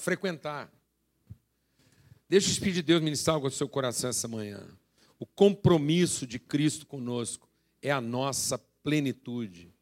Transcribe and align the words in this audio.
frequentar. 0.00 0.70
Deixa 2.28 2.48
o 2.48 2.52
Espírito 2.52 2.76
de 2.76 2.82
Deus 2.82 3.02
ministrar 3.02 3.34
algo 3.34 3.46
ao 3.46 3.50
seu 3.50 3.68
coração 3.68 4.10
essa 4.10 4.28
manhã. 4.28 4.66
O 5.18 5.26
compromisso 5.26 6.26
de 6.26 6.38
Cristo 6.38 6.86
conosco 6.86 7.48
é 7.82 7.90
a 7.90 8.00
nossa 8.00 8.58
plenitude. 8.82 9.72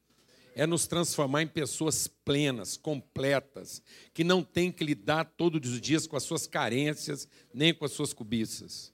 É 0.54 0.66
nos 0.66 0.86
transformar 0.86 1.42
em 1.42 1.46
pessoas 1.46 2.08
plenas, 2.08 2.76
completas, 2.76 3.80
que 4.12 4.24
não 4.24 4.42
tem 4.42 4.72
que 4.72 4.82
lidar 4.82 5.24
todos 5.36 5.70
os 5.70 5.80
dias 5.80 6.06
com 6.06 6.16
as 6.16 6.24
suas 6.24 6.46
carências, 6.46 7.28
nem 7.54 7.72
com 7.72 7.84
as 7.84 7.92
suas 7.92 8.12
cobiças. 8.12 8.92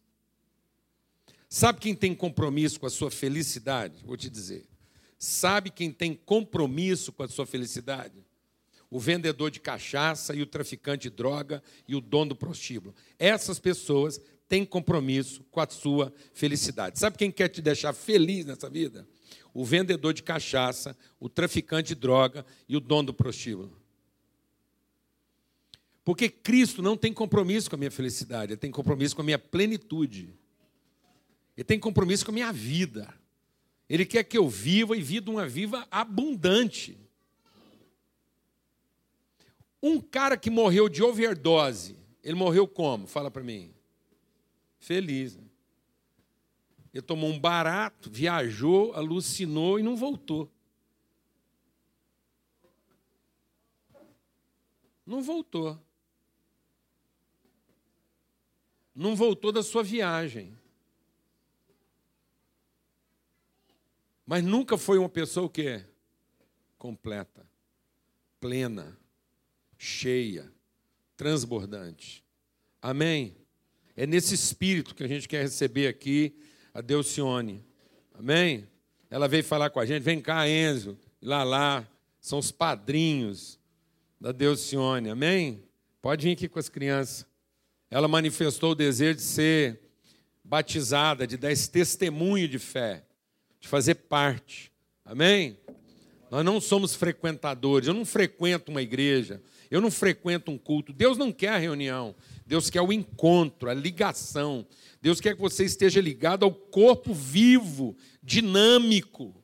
Sabe 1.48 1.80
quem 1.80 1.94
tem 1.94 2.14
compromisso 2.14 2.80
com 2.80 2.86
a 2.86 2.90
sua 2.90 3.10
felicidade? 3.10 4.04
Vou 4.04 4.16
te 4.16 4.28
dizer. 4.28 4.68
Sabe 5.16 5.70
quem 5.70 5.92
tem 5.92 6.14
compromisso 6.14 7.12
com 7.12 7.22
a 7.22 7.28
sua 7.28 7.46
felicidade? 7.46 8.26
O 8.94 9.00
vendedor 9.00 9.50
de 9.50 9.58
cachaça 9.58 10.36
e 10.36 10.40
o 10.40 10.46
traficante 10.46 11.10
de 11.10 11.16
droga 11.16 11.60
e 11.88 11.96
o 11.96 12.00
dono 12.00 12.28
do 12.28 12.36
prostíbulo. 12.36 12.94
Essas 13.18 13.58
pessoas 13.58 14.20
têm 14.48 14.64
compromisso 14.64 15.42
com 15.50 15.58
a 15.58 15.68
sua 15.68 16.14
felicidade. 16.32 17.00
Sabe 17.00 17.18
quem 17.18 17.28
quer 17.28 17.48
te 17.48 17.60
deixar 17.60 17.92
feliz 17.92 18.46
nessa 18.46 18.70
vida? 18.70 19.04
O 19.52 19.64
vendedor 19.64 20.14
de 20.14 20.22
cachaça, 20.22 20.96
o 21.18 21.28
traficante 21.28 21.88
de 21.88 21.96
droga 21.96 22.46
e 22.68 22.76
o 22.76 22.80
dono 22.80 23.06
do 23.06 23.14
prostíbulo. 23.14 23.76
Porque 26.04 26.28
Cristo 26.28 26.80
não 26.80 26.96
tem 26.96 27.12
compromisso 27.12 27.68
com 27.68 27.74
a 27.74 27.78
minha 27.80 27.90
felicidade, 27.90 28.52
ele 28.52 28.60
tem 28.60 28.70
compromisso 28.70 29.16
com 29.16 29.22
a 29.22 29.24
minha 29.24 29.40
plenitude. 29.40 30.32
Ele 31.56 31.64
tem 31.64 31.80
compromisso 31.80 32.24
com 32.24 32.30
a 32.30 32.34
minha 32.34 32.52
vida. 32.52 33.12
Ele 33.88 34.06
quer 34.06 34.22
que 34.22 34.38
eu 34.38 34.48
viva 34.48 34.96
e 34.96 35.02
viva 35.02 35.32
uma 35.32 35.48
vida 35.48 35.84
abundante. 35.90 37.03
Um 39.86 40.00
cara 40.00 40.34
que 40.38 40.48
morreu 40.48 40.88
de 40.88 41.02
overdose, 41.02 41.94
ele 42.22 42.34
morreu 42.34 42.66
como? 42.66 43.06
Fala 43.06 43.30
para 43.30 43.42
mim. 43.42 43.70
Feliz. 44.78 45.36
Né? 45.36 45.44
Ele 46.94 47.02
tomou 47.02 47.28
um 47.28 47.38
barato, 47.38 48.08
viajou, 48.10 48.94
alucinou 48.94 49.78
e 49.78 49.82
não 49.82 49.94
voltou. 49.94 50.50
Não 55.04 55.22
voltou. 55.22 55.78
Não 58.94 59.14
voltou 59.14 59.52
da 59.52 59.62
sua 59.62 59.82
viagem. 59.82 60.56
Mas 64.24 64.42
nunca 64.42 64.78
foi 64.78 64.96
uma 64.96 65.10
pessoa 65.10 65.44
o 65.44 65.50
quê? 65.50 65.84
Completa, 66.78 67.46
plena, 68.40 68.98
cheia, 69.84 70.50
transbordante. 71.16 72.24
Amém? 72.80 73.36
É 73.94 74.06
nesse 74.06 74.34
espírito 74.34 74.94
que 74.94 75.04
a 75.04 75.08
gente 75.08 75.28
quer 75.28 75.42
receber 75.42 75.86
aqui 75.86 76.34
a 76.72 76.80
Delcione. 76.80 77.62
Amém? 78.14 78.66
Ela 79.10 79.28
veio 79.28 79.44
falar 79.44 79.70
com 79.70 79.78
a 79.78 79.86
gente, 79.86 80.02
vem 80.02 80.20
cá, 80.20 80.48
Enzo, 80.48 80.98
lá 81.20 81.44
lá, 81.44 81.88
são 82.20 82.38
os 82.38 82.50
padrinhos 82.50 83.58
da 84.20 84.32
Delcione. 84.32 85.10
Amém? 85.10 85.62
Pode 86.00 86.26
vir 86.26 86.32
aqui 86.32 86.48
com 86.48 86.58
as 86.58 86.68
crianças. 86.68 87.26
Ela 87.90 88.08
manifestou 88.08 88.72
o 88.72 88.74
desejo 88.74 89.16
de 89.16 89.22
ser 89.22 89.80
batizada, 90.42 91.26
de 91.26 91.36
dar 91.36 91.52
esse 91.52 91.70
testemunho 91.70 92.48
de 92.48 92.58
fé 92.58 93.04
de 93.60 93.68
fazer 93.68 93.94
parte. 93.94 94.70
Amém? 95.04 95.58
Nós 96.30 96.44
não 96.44 96.60
somos 96.60 96.94
frequentadores. 96.94 97.88
Eu 97.88 97.94
não 97.94 98.04
frequento 98.04 98.70
uma 98.70 98.82
igreja. 98.82 99.40
Eu 99.70 99.80
não 99.80 99.90
frequento 99.90 100.50
um 100.50 100.58
culto. 100.58 100.92
Deus 100.92 101.18
não 101.18 101.32
quer 101.32 101.50
a 101.50 101.58
reunião. 101.58 102.14
Deus 102.46 102.70
quer 102.70 102.80
o 102.80 102.92
encontro, 102.92 103.68
a 103.68 103.74
ligação. 103.74 104.66
Deus 105.00 105.20
quer 105.20 105.34
que 105.34 105.40
você 105.40 105.64
esteja 105.64 106.00
ligado 106.00 106.44
ao 106.44 106.52
corpo 106.52 107.12
vivo, 107.12 107.96
dinâmico. 108.22 109.34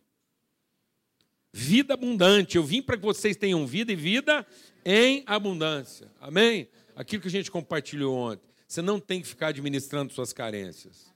Vida 1.52 1.94
abundante. 1.94 2.56
Eu 2.56 2.64
vim 2.64 2.82
para 2.82 2.96
que 2.96 3.04
vocês 3.04 3.36
tenham 3.36 3.66
vida 3.66 3.92
e 3.92 3.96
vida 3.96 4.46
em 4.84 5.22
abundância. 5.26 6.10
Amém? 6.20 6.68
Aquilo 6.94 7.22
que 7.22 7.28
a 7.28 7.32
gente 7.32 7.50
compartilhou 7.50 8.16
ontem. 8.16 8.48
Você 8.66 8.82
não 8.82 9.00
tem 9.00 9.20
que 9.20 9.26
ficar 9.26 9.48
administrando 9.48 10.12
suas 10.12 10.32
carências. 10.32 11.12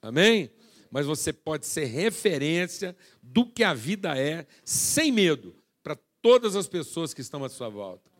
Amém? 0.00 0.50
mas 0.92 1.06
você 1.06 1.32
pode 1.32 1.66
ser 1.66 1.86
referência 1.86 2.94
do 3.22 3.46
que 3.46 3.64
a 3.64 3.72
vida 3.72 4.16
é, 4.16 4.46
sem 4.62 5.10
medo, 5.10 5.56
todas 6.22 6.56
as 6.56 6.66
pessoas 6.66 7.12
que 7.12 7.20
estão 7.20 7.44
à 7.44 7.48
sua 7.48 7.68
volta. 7.68 8.10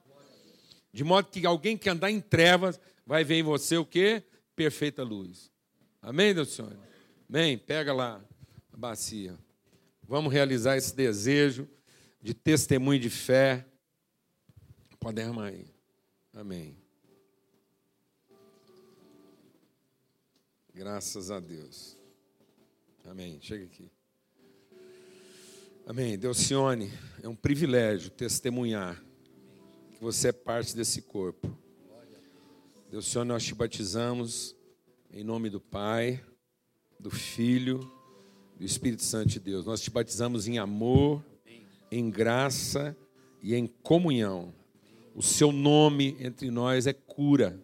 De 0.92 1.02
modo 1.04 1.28
que 1.28 1.46
alguém 1.46 1.78
que 1.78 1.88
andar 1.88 2.10
em 2.10 2.20
trevas 2.20 2.78
vai 3.06 3.24
ver 3.24 3.36
em 3.36 3.42
você 3.42 3.78
o 3.78 3.86
quê? 3.86 4.22
Perfeita 4.54 5.02
luz. 5.02 5.50
Amém, 6.02 6.34
Deus 6.34 6.50
Senhor? 6.50 6.76
Amém? 7.28 7.56
Pega 7.56 7.94
lá 7.94 8.22
a 8.72 8.76
bacia. 8.76 9.38
Vamos 10.02 10.32
realizar 10.32 10.76
esse 10.76 10.94
desejo 10.94 11.66
de 12.20 12.34
testemunho 12.34 13.00
de 13.00 13.08
fé. 13.08 13.64
Pode 15.00 15.16
derramar 15.16 15.46
aí. 15.46 15.66
Amém. 16.34 16.76
Graças 20.74 21.30
a 21.30 21.40
Deus. 21.40 21.96
Amém. 23.04 23.38
Chega 23.40 23.64
aqui. 23.64 23.90
Amém. 25.84 26.16
Delcione, 26.16 26.90
é 27.22 27.28
um 27.28 27.34
privilégio 27.34 28.10
testemunhar 28.10 29.02
que 29.92 30.00
você 30.00 30.28
é 30.28 30.32
parte 30.32 30.76
desse 30.76 31.02
corpo. 31.02 31.50
Delcione, 32.90 33.28
nós 33.28 33.42
te 33.42 33.54
batizamos 33.54 34.54
em 35.12 35.24
nome 35.24 35.50
do 35.50 35.60
Pai, 35.60 36.22
do 37.00 37.10
Filho, 37.10 37.80
do 38.56 38.64
Espírito 38.64 39.02
Santo 39.02 39.28
de 39.28 39.40
Deus. 39.40 39.66
Nós 39.66 39.80
te 39.80 39.90
batizamos 39.90 40.46
em 40.46 40.58
amor, 40.58 41.24
em 41.90 42.08
graça 42.10 42.96
e 43.42 43.54
em 43.54 43.66
comunhão. 43.66 44.54
O 45.14 45.22
seu 45.22 45.50
nome 45.50 46.16
entre 46.20 46.50
nós 46.50 46.86
é 46.86 46.92
cura. 46.92 47.60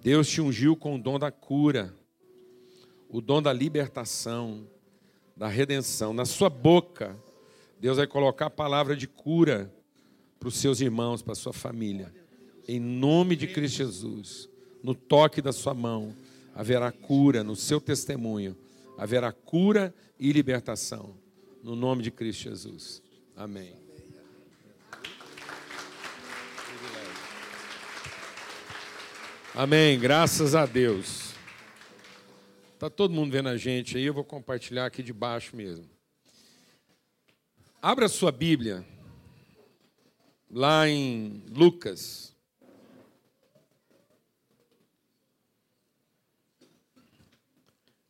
Deus 0.00 0.28
te 0.28 0.40
ungiu 0.40 0.76
com 0.76 0.94
o 0.94 1.02
dom 1.02 1.18
da 1.18 1.32
cura 1.32 1.94
o 3.08 3.22
dom 3.22 3.40
da 3.40 3.52
libertação, 3.52 4.68
da 5.38 5.46
redenção. 5.46 6.12
Na 6.12 6.24
sua 6.24 6.50
boca, 6.50 7.16
Deus 7.80 7.96
vai 7.96 8.06
colocar 8.08 8.46
a 8.46 8.50
palavra 8.50 8.96
de 8.96 9.06
cura 9.06 9.72
para 10.38 10.48
os 10.48 10.56
seus 10.56 10.80
irmãos, 10.80 11.22
para 11.22 11.32
a 11.32 11.36
sua 11.36 11.52
família. 11.52 12.12
Em 12.66 12.80
nome 12.80 13.36
de 13.36 13.46
Cristo 13.46 13.76
Jesus, 13.76 14.48
no 14.82 14.94
toque 14.94 15.40
da 15.40 15.52
sua 15.52 15.72
mão, 15.72 16.14
haverá 16.54 16.90
cura 16.90 17.44
no 17.44 17.54
seu 17.54 17.80
testemunho, 17.80 18.56
haverá 18.98 19.30
cura 19.30 19.94
e 20.18 20.32
libertação. 20.32 21.14
No 21.62 21.76
nome 21.76 22.02
de 22.02 22.10
Cristo 22.10 22.42
Jesus. 22.42 23.00
Amém. 23.36 23.76
Amém. 29.54 29.98
Graças 29.98 30.54
a 30.54 30.66
Deus. 30.66 31.27
Está 32.78 32.88
todo 32.88 33.12
mundo 33.12 33.32
vendo 33.32 33.48
a 33.48 33.56
gente 33.56 33.96
aí, 33.96 34.04
eu 34.04 34.14
vou 34.14 34.22
compartilhar 34.22 34.86
aqui 34.86 35.02
de 35.02 35.12
baixo 35.12 35.56
mesmo. 35.56 35.90
Abra 37.82 38.06
sua 38.06 38.30
Bíblia, 38.30 38.86
lá 40.48 40.88
em 40.88 41.42
Lucas. 41.48 42.32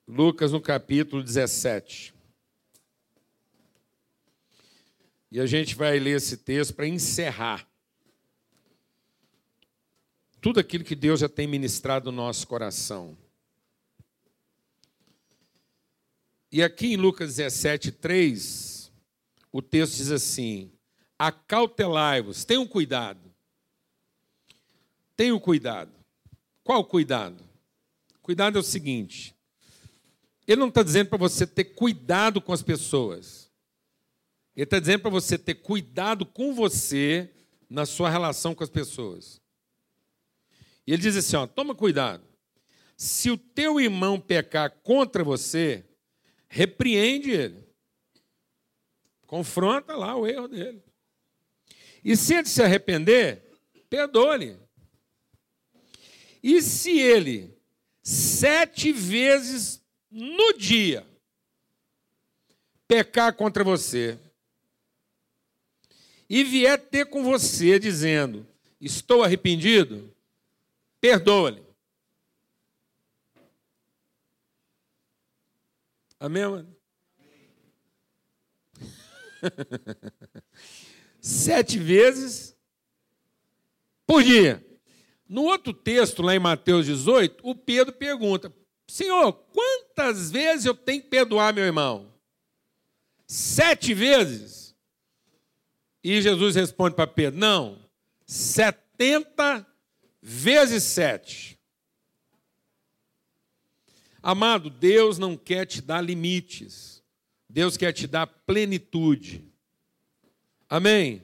Lucas 0.07 0.53
no 0.53 0.61
capítulo 0.61 1.23
17. 1.23 2.13
E 5.33 5.41
a 5.41 5.47
gente 5.47 5.75
vai 5.75 5.99
ler 5.99 6.19
esse 6.19 6.37
texto 6.37 6.75
para 6.75 6.87
encerrar 6.87 7.67
tudo 10.43 10.61
aquilo 10.61 10.85
que 10.85 10.95
Deus 10.95 11.21
já 11.21 11.29
tem 11.29 11.47
ministrado 11.47 12.13
no 12.13 12.19
nosso 12.19 12.47
coração. 12.47 13.17
E 16.51 16.63
aqui 16.63 16.95
em 16.95 16.97
Lucas 16.97 17.37
17, 17.37 17.93
3, 17.93 18.91
o 19.53 19.61
texto 19.61 19.97
diz 19.97 20.11
assim: 20.11 20.73
Acautelai-vos, 21.19 22.45
tenham 22.45 22.67
cuidado. 22.67 23.21
Tenham 25.15 25.39
cuidado. 25.39 25.93
Qual 26.63 26.85
cuidado? 26.85 27.45
Cuidado 28.23 28.57
é 28.57 28.61
o 28.61 28.65
seguinte: 28.65 29.35
ele 30.47 30.61
não 30.61 30.69
está 30.69 30.83
dizendo 30.83 31.11
para 31.11 31.19
você 31.19 31.47
ter 31.47 31.65
cuidado 31.65 32.41
com 32.41 32.53
as 32.53 32.63
pessoas. 32.63 33.51
Ele 34.57 34.65
está 34.65 34.81
dizendo 34.81 35.03
para 35.03 35.11
você 35.11 35.37
ter 35.37 35.57
cuidado 35.57 36.25
com 36.25 36.55
você 36.55 37.31
na 37.69 37.85
sua 37.85 38.09
relação 38.09 38.55
com 38.55 38.65
as 38.65 38.71
pessoas. 38.71 39.41
E 40.87 40.93
ele 40.93 41.03
diz 41.03 41.17
assim: 41.17 41.37
ó, 41.37 41.47
toma 41.47 41.75
cuidado. 41.75 42.25
Se 42.97 43.31
o 43.31 43.37
teu 43.37 43.79
irmão 43.79 44.19
pecar 44.19 44.71
contra 44.83 45.23
você, 45.23 45.85
repreende 46.49 47.31
ele. 47.31 47.69
Confronta 49.27 49.95
lá 49.95 50.17
o 50.17 50.27
erro 50.27 50.49
dele. 50.49 50.83
E 52.03 52.17
se 52.17 52.35
ele 52.35 52.49
se 52.49 52.63
arrepender, 52.63 53.43
perdoe-lhe. 53.91 54.57
E 56.43 56.63
se 56.63 56.99
ele 56.99 57.55
sete 58.03 58.93
vezes 58.93 59.85
no 60.11 60.55
dia 60.55 61.07
pecar 62.87 63.35
contra 63.35 63.63
você 63.63 64.19
e 66.29 66.43
vier 66.45 66.79
ter 66.79 67.07
com 67.07 67.23
você 67.23 67.79
dizendo: 67.79 68.47
Estou 68.81 69.23
arrependido, 69.23 70.15
perdoa-lhe. 71.01 71.68
Amém? 76.21 76.67
Sete 81.21 81.79
vezes 81.79 82.57
por 84.07 84.23
dia. 84.23 84.65
No 85.29 85.43
outro 85.43 85.73
texto, 85.73 86.23
lá 86.23 86.35
em 86.35 86.39
Mateus 86.39 86.87
18, 86.87 87.41
o 87.43 87.55
Pedro 87.55 87.93
pergunta: 87.93 88.53
Senhor, 88.89 89.33
quantas 89.33 90.31
vezes 90.31 90.65
eu 90.65 90.75
tenho 90.75 91.03
que 91.03 91.09
perdoar 91.09 91.53
meu 91.53 91.65
irmão? 91.65 92.13
Sete 93.27 93.93
vezes? 93.93 94.75
E 96.03 96.23
Jesus 96.23 96.57
responde 96.57 96.97
para 96.97 97.07
Pedro: 97.07 97.39
Não, 97.39 97.79
setenta 98.27 99.67
vezes 100.23 100.83
sete. 100.83 101.58
Amado, 104.23 104.69
Deus 104.69 105.19
não 105.19 105.37
quer 105.37 105.65
te 105.67 105.81
dar 105.81 106.01
limites, 106.01 107.03
Deus 107.49 107.77
quer 107.77 107.93
te 107.93 108.07
dar 108.07 108.27
plenitude. 108.27 109.45
Amém? 110.69 111.23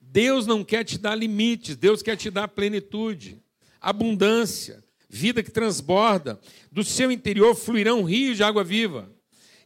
Deus 0.00 0.46
não 0.46 0.64
quer 0.64 0.84
te 0.84 0.98
dar 0.98 1.14
limites, 1.14 1.76
Deus 1.76 2.02
quer 2.02 2.16
te 2.16 2.30
dar 2.30 2.48
plenitude, 2.48 3.40
abundância, 3.80 4.84
vida 5.08 5.42
que 5.42 5.50
transborda. 5.50 6.40
Do 6.70 6.84
seu 6.84 7.10
interior 7.10 7.54
fluirão 7.54 8.04
rios 8.04 8.36
de 8.36 8.42
água 8.42 8.62
viva. 8.62 9.10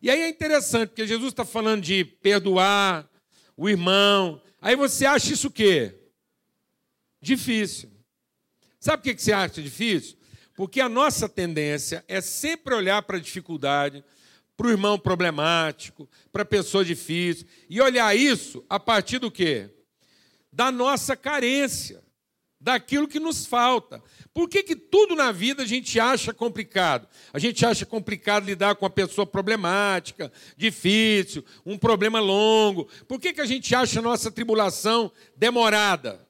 E 0.00 0.10
aí 0.10 0.20
é 0.20 0.28
interessante, 0.28 0.90
porque 0.90 1.06
Jesus 1.06 1.32
está 1.32 1.44
falando 1.44 1.82
de 1.82 2.04
perdoar 2.04 3.08
o 3.56 3.68
irmão. 3.68 4.40
Aí 4.60 4.76
você 4.76 5.06
acha 5.06 5.32
isso 5.32 5.48
o 5.48 5.50
quê? 5.50 5.94
Difícil. 7.22 7.90
Sabe 8.78 9.02
por 9.02 9.14
que 9.14 9.22
você 9.22 9.32
acha 9.32 9.62
difícil? 9.62 10.18
Porque 10.54 10.80
a 10.80 10.88
nossa 10.88 11.28
tendência 11.28 12.04
é 12.06 12.20
sempre 12.20 12.74
olhar 12.74 13.02
para 13.02 13.16
a 13.16 13.20
dificuldade, 13.20 14.04
para 14.56 14.68
o 14.68 14.70
irmão 14.70 14.98
problemático, 14.98 16.08
para 16.32 16.42
a 16.42 16.46
pessoa 16.46 16.84
difícil, 16.84 17.46
e 17.68 17.80
olhar 17.80 18.16
isso 18.16 18.64
a 18.68 18.78
partir 18.78 19.18
do 19.18 19.30
quê? 19.30 19.70
da 20.54 20.70
nossa 20.70 21.16
carência, 21.16 22.00
daquilo 22.60 23.08
que 23.08 23.18
nos 23.18 23.44
falta. 23.44 24.00
Por 24.32 24.48
que, 24.48 24.62
que 24.62 24.76
tudo 24.76 25.16
na 25.16 25.32
vida 25.32 25.64
a 25.64 25.66
gente 25.66 25.98
acha 25.98 26.32
complicado? 26.32 27.08
A 27.32 27.40
gente 27.40 27.66
acha 27.66 27.84
complicado 27.84 28.46
lidar 28.46 28.76
com 28.76 28.84
uma 28.84 28.90
pessoa 28.90 29.26
problemática, 29.26 30.32
difícil, 30.56 31.44
um 31.66 31.76
problema 31.76 32.20
longo. 32.20 32.88
Por 33.08 33.20
que, 33.20 33.32
que 33.32 33.40
a 33.40 33.46
gente 33.46 33.74
acha 33.74 33.98
a 33.98 34.02
nossa 34.02 34.30
tribulação 34.30 35.10
demorada? 35.36 36.26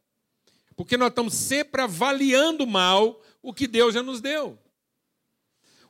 Porque 0.75 0.97
nós 0.97 1.11
estamos 1.11 1.35
sempre 1.35 1.82
avaliando 1.82 2.67
mal 2.67 3.20
o 3.44 3.52
que 3.52 3.69
Deus 3.69 3.94
já 3.94 4.02
nos 4.02 4.20
deu. 4.20 4.58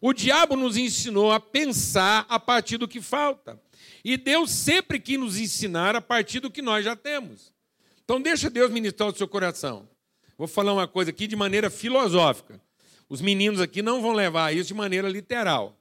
O 0.01 0.12
diabo 0.12 0.56
nos 0.56 0.77
ensinou 0.77 1.33
a 1.33 1.41
pensar 1.41 2.27
a 2.29 2.39
partir 2.39 2.77
do 2.77 2.89
que 2.89 3.01
falta. 3.01 3.59
E 4.05 4.19
Deus 4.19 4.51
sempre 4.51 5.01
quis 5.01 5.19
nos 5.19 5.39
ensinar 5.39 5.97
a 5.97 6.01
partir 6.01 6.41
do 6.41 6.51
que 6.51 6.61
nós 6.61 6.85
já 6.85 6.95
temos. 6.95 7.55
Então 8.05 8.21
deixa 8.21 8.51
Deus 8.51 8.71
ministrar 8.71 9.09
o 9.09 9.17
seu 9.17 9.27
coração. 9.27 9.89
Vou 10.37 10.49
falar 10.49 10.75
uma 10.75 10.89
coisa 10.89 11.11
aqui 11.11 11.27
de 11.27 11.37
maneira 11.37 11.71
filosófica. 11.71 12.61
Os 13.09 13.21
meninos 13.21 13.61
aqui 13.61 13.81
não 13.81 14.03
vão 14.03 14.12
levar 14.12 14.55
isso 14.55 14.69
de 14.69 14.75
maneira 14.75 15.09
literal. 15.09 15.79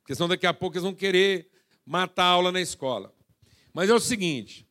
Porque 0.00 0.14
senão 0.14 0.28
daqui 0.28 0.46
a 0.46 0.54
pouco 0.54 0.76
eles 0.76 0.84
vão 0.84 0.94
querer 0.94 1.50
matar 1.84 2.24
a 2.24 2.28
aula 2.28 2.52
na 2.52 2.60
escola. 2.60 3.12
Mas 3.74 3.90
é 3.90 3.94
o 3.94 4.00
seguinte: 4.00 4.66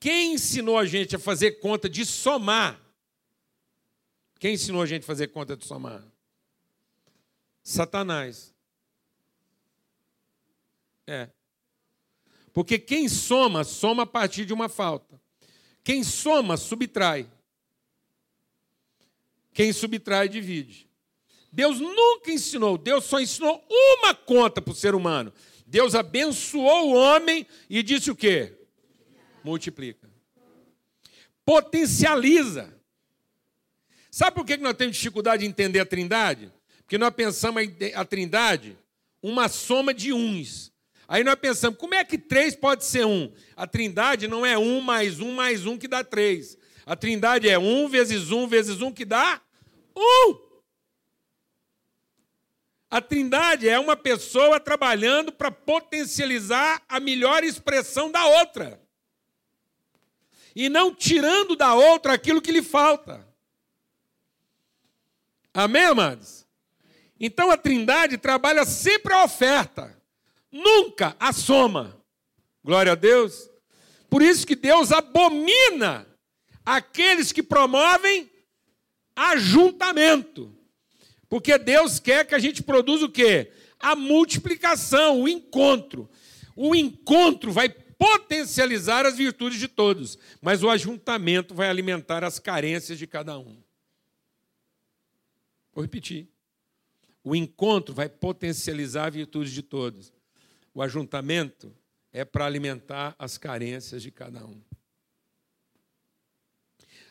quem 0.00 0.34
ensinou 0.34 0.76
a 0.76 0.84
gente 0.84 1.14
a 1.16 1.18
fazer 1.18 1.52
conta 1.52 1.88
de 1.88 2.04
somar? 2.04 2.85
Quem 4.38 4.54
ensinou 4.54 4.82
a 4.82 4.86
gente 4.86 5.02
a 5.02 5.06
fazer 5.06 5.28
conta 5.28 5.56
de 5.56 5.64
somar? 5.64 6.04
Satanás. 7.62 8.54
É. 11.06 11.30
Porque 12.52 12.78
quem 12.78 13.08
soma, 13.08 13.64
soma 13.64 14.02
a 14.04 14.06
partir 14.06 14.44
de 14.44 14.52
uma 14.52 14.68
falta. 14.68 15.20
Quem 15.82 16.02
soma, 16.02 16.56
subtrai. 16.56 17.30
Quem 19.52 19.72
subtrai, 19.72 20.28
divide. 20.28 20.86
Deus 21.50 21.80
nunca 21.80 22.30
ensinou, 22.30 22.76
Deus 22.76 23.04
só 23.04 23.18
ensinou 23.18 23.64
uma 23.70 24.14
conta 24.14 24.60
para 24.60 24.72
o 24.72 24.76
ser 24.76 24.94
humano. 24.94 25.32
Deus 25.66 25.94
abençoou 25.94 26.90
o 26.90 26.94
homem 26.94 27.46
e 27.70 27.82
disse 27.82 28.10
o 28.10 28.16
quê? 28.16 28.54
Multiplica. 29.42 30.10
Potencializa. 31.44 32.75
Sabe 34.16 34.34
por 34.34 34.46
que 34.46 34.56
nós 34.56 34.72
temos 34.72 34.96
dificuldade 34.96 35.42
de 35.42 35.46
entender 35.46 35.78
a 35.78 35.84
trindade? 35.84 36.50
Porque 36.78 36.96
nós 36.96 37.12
pensamos 37.14 37.62
a 37.94 38.02
trindade 38.02 38.74
uma 39.22 39.46
soma 39.46 39.92
de 39.92 40.10
uns. 40.10 40.72
Aí 41.06 41.22
nós 41.22 41.34
pensamos, 41.34 41.78
como 41.78 41.94
é 41.94 42.02
que 42.02 42.16
três 42.16 42.56
pode 42.56 42.86
ser 42.86 43.04
um? 43.04 43.30
A 43.54 43.66
trindade 43.66 44.26
não 44.26 44.46
é 44.46 44.56
um 44.56 44.80
mais 44.80 45.20
um 45.20 45.32
mais 45.32 45.66
um 45.66 45.76
que 45.76 45.86
dá 45.86 46.02
três. 46.02 46.56
A 46.86 46.96
trindade 46.96 47.46
é 47.46 47.58
um 47.58 47.90
vezes 47.90 48.30
um 48.30 48.48
vezes 48.48 48.80
um 48.80 48.90
que 48.90 49.04
dá 49.04 49.38
um. 49.94 50.38
A 52.88 53.02
trindade 53.02 53.68
é 53.68 53.78
uma 53.78 53.98
pessoa 53.98 54.58
trabalhando 54.58 55.30
para 55.30 55.50
potencializar 55.50 56.82
a 56.88 56.98
melhor 56.98 57.44
expressão 57.44 58.10
da 58.10 58.24
outra. 58.24 58.80
E 60.54 60.70
não 60.70 60.94
tirando 60.94 61.54
da 61.54 61.74
outra 61.74 62.14
aquilo 62.14 62.40
que 62.40 62.50
lhe 62.50 62.62
falta. 62.62 63.25
Amém, 65.56 65.86
amados? 65.86 66.46
Então 67.18 67.50
a 67.50 67.56
trindade 67.56 68.18
trabalha 68.18 68.66
sempre 68.66 69.14
a 69.14 69.24
oferta 69.24 69.96
nunca 70.52 71.16
a 71.18 71.32
soma. 71.32 71.98
Glória 72.62 72.92
a 72.92 72.94
Deus. 72.94 73.48
Por 74.10 74.20
isso 74.20 74.46
que 74.46 74.54
Deus 74.54 74.92
abomina 74.92 76.06
aqueles 76.62 77.32
que 77.32 77.42
promovem 77.42 78.30
ajuntamento. 79.16 80.54
Porque 81.26 81.56
Deus 81.56 81.98
quer 81.98 82.26
que 82.26 82.34
a 82.34 82.38
gente 82.38 82.62
produza 82.62 83.06
o 83.06 83.10
quê? 83.10 83.50
A 83.80 83.96
multiplicação, 83.96 85.22
o 85.22 85.26
encontro. 85.26 86.06
O 86.54 86.76
encontro 86.76 87.50
vai 87.50 87.70
potencializar 87.70 89.06
as 89.06 89.16
virtudes 89.16 89.58
de 89.58 89.68
todos, 89.68 90.18
mas 90.42 90.62
o 90.62 90.68
ajuntamento 90.68 91.54
vai 91.54 91.70
alimentar 91.70 92.22
as 92.24 92.38
carências 92.38 92.98
de 92.98 93.06
cada 93.06 93.38
um. 93.38 93.65
Vou 95.76 95.82
repetir. 95.82 96.26
O 97.22 97.36
encontro 97.36 97.94
vai 97.94 98.08
potencializar 98.08 99.08
a 99.08 99.10
virtude 99.10 99.52
de 99.52 99.60
todos, 99.60 100.10
o 100.72 100.80
ajuntamento 100.80 101.70
é 102.10 102.24
para 102.24 102.46
alimentar 102.46 103.14
as 103.18 103.36
carências 103.36 104.02
de 104.02 104.10
cada 104.10 104.46
um. 104.46 104.58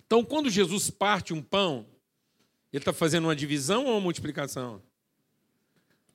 Então, 0.04 0.26
quando 0.26 0.50
Jesus 0.50 0.90
parte 0.90 1.32
um 1.32 1.44
pão, 1.44 1.86
ele 2.74 2.82
está 2.82 2.92
fazendo 2.92 3.26
uma 3.26 3.36
divisão 3.36 3.86
ou 3.86 3.92
uma 3.92 4.02
multiplicação? 4.02 4.82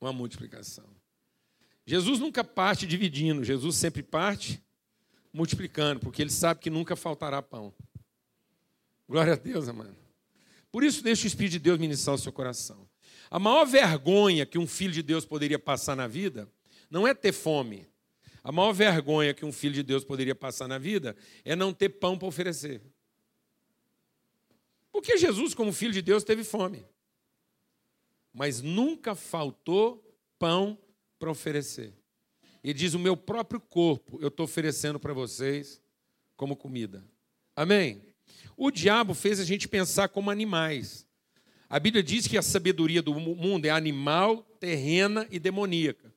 Uma 0.01 0.13
multiplicação. 0.13 0.89
Jesus 1.87 2.19
nunca 2.19 2.43
parte 2.43 2.85
dividindo, 2.85 3.45
Jesus 3.45 3.77
sempre 3.77 4.03
parte 4.03 4.61
multiplicando, 5.33 6.01
porque 6.01 6.21
ele 6.21 6.31
sabe 6.31 6.59
que 6.59 6.71
nunca 6.71 6.97
faltará 6.97 7.41
pão. 7.41 7.73
Glória 9.09 9.35
a 9.35 9.37
Deus, 9.37 9.69
amado. 9.69 10.10
Por 10.71 10.85
isso, 10.85 11.03
deixa 11.03 11.25
o 11.25 11.27
Espírito 11.27 11.53
de 11.53 11.59
Deus 11.59 11.79
ministrar 11.79 12.15
o 12.15 12.19
seu 12.19 12.33
coração. 12.33 12.89
A 13.31 13.39
maior 13.39 13.65
vergonha 13.65 14.47
que 14.47 14.59
um 14.59 14.67
filho 14.67 14.93
de 14.93 15.03
Deus 15.03 15.25
poderia 15.25 15.59
passar 15.59 15.97
na 15.97 16.07
vida 16.07 16.51
não 16.91 17.07
é 17.07 17.15
ter 17.15 17.33
fome. 17.33 17.87
A 18.43 18.51
maior 18.51 18.73
vergonha 18.73 19.35
que 19.35 19.45
um 19.45 19.53
filho 19.53 19.75
de 19.75 19.83
Deus 19.83 20.05
poderia 20.05 20.35
passar 20.35 20.67
na 20.67 20.79
vida 20.79 21.17
é 21.45 21.55
não 21.55 21.73
ter 21.73 21.91
pão 21.91 22.19
para 22.19 22.27
oferecer. 22.27 22.83
Porque 24.91 25.17
Jesus, 25.17 25.55
como 25.55 25.73
filho 25.73 25.93
de 25.93 26.03
Deus, 26.03 26.25
teve 26.25 26.43
fome. 26.43 26.85
Mas 28.33 28.61
nunca 28.61 29.15
faltou 29.15 30.03
pão 30.39 30.79
para 31.19 31.31
oferecer. 31.31 31.93
E 32.63 32.73
diz: 32.73 32.95
O 32.95 32.99
meu 32.99 33.17
próprio 33.17 33.61
corpo 33.61 34.19
eu 34.21 34.29
estou 34.29 34.45
oferecendo 34.45 34.99
para 34.99 35.13
vocês 35.13 35.81
como 36.37 36.57
comida. 36.57 37.05
Amém? 37.55 38.03
O 38.57 38.71
diabo 38.71 39.15
fez 39.15 39.41
a 39.41 39.45
gente 39.45 39.69
pensar 39.69 40.09
como 40.09 40.31
animais. 40.31 41.07
A 41.69 41.79
Bíblia 41.79 42.03
diz 42.03 42.27
que 42.27 42.37
a 42.37 42.43
sabedoria 42.43 43.01
do 43.01 43.15
mundo 43.15 43.65
é 43.65 43.71
animal, 43.71 44.43
terrena 44.59 45.27
e 45.31 45.39
demoníaca. 45.39 46.13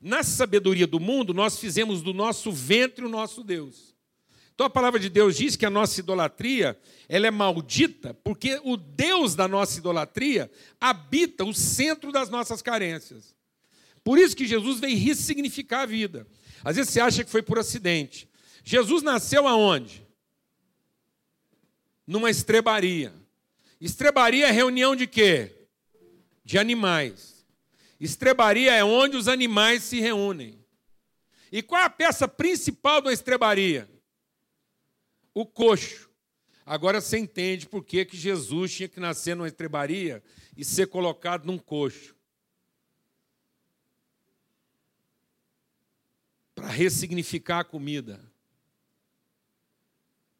Na 0.00 0.22
sabedoria 0.22 0.86
do 0.86 0.98
mundo, 0.98 1.32
nós 1.32 1.58
fizemos 1.58 2.02
do 2.02 2.12
nosso 2.12 2.50
ventre 2.50 3.04
o 3.04 3.08
nosso 3.08 3.44
Deus. 3.44 3.94
Então 4.54 4.66
a 4.66 4.70
palavra 4.70 5.00
de 5.00 5.08
Deus 5.08 5.36
diz 5.36 5.56
que 5.56 5.64
a 5.64 5.70
nossa 5.70 6.00
idolatria, 6.00 6.78
ela 7.08 7.26
é 7.26 7.30
maldita, 7.30 8.12
porque 8.12 8.60
o 8.62 8.76
Deus 8.76 9.34
da 9.34 9.48
nossa 9.48 9.78
idolatria 9.78 10.50
habita 10.78 11.44
o 11.44 11.54
centro 11.54 12.12
das 12.12 12.28
nossas 12.28 12.60
carências. 12.60 13.34
Por 14.04 14.18
isso 14.18 14.36
que 14.36 14.46
Jesus 14.46 14.80
veio 14.80 14.98
ressignificar 14.98 15.82
a 15.82 15.86
vida. 15.86 16.26
Às 16.64 16.76
vezes 16.76 16.92
você 16.92 17.00
acha 17.00 17.24
que 17.24 17.30
foi 17.30 17.42
por 17.42 17.58
acidente. 17.58 18.28
Jesus 18.64 19.02
nasceu 19.02 19.48
aonde? 19.48 20.06
Numa 22.10 22.28
estrebaria. 22.28 23.14
Estrebaria 23.80 24.48
é 24.48 24.50
reunião 24.50 24.96
de 24.96 25.06
quê? 25.06 25.68
De 26.44 26.58
animais. 26.58 27.46
Estrebaria 28.00 28.74
é 28.74 28.82
onde 28.82 29.16
os 29.16 29.28
animais 29.28 29.84
se 29.84 30.00
reúnem. 30.00 30.58
E 31.52 31.62
qual 31.62 31.80
é 31.80 31.84
a 31.84 31.88
peça 31.88 32.26
principal 32.26 33.00
da 33.00 33.12
estrebaria? 33.12 33.88
O 35.32 35.46
coxo. 35.46 36.10
Agora 36.66 37.00
você 37.00 37.16
entende 37.16 37.68
por 37.68 37.84
que, 37.84 38.04
que 38.04 38.16
Jesus 38.16 38.74
tinha 38.74 38.88
que 38.88 38.98
nascer 38.98 39.36
numa 39.36 39.46
estrebaria 39.46 40.20
e 40.56 40.64
ser 40.64 40.88
colocado 40.88 41.46
num 41.46 41.58
coxo. 41.58 42.16
Para 46.56 46.66
ressignificar 46.66 47.60
a 47.60 47.64
comida. 47.64 48.29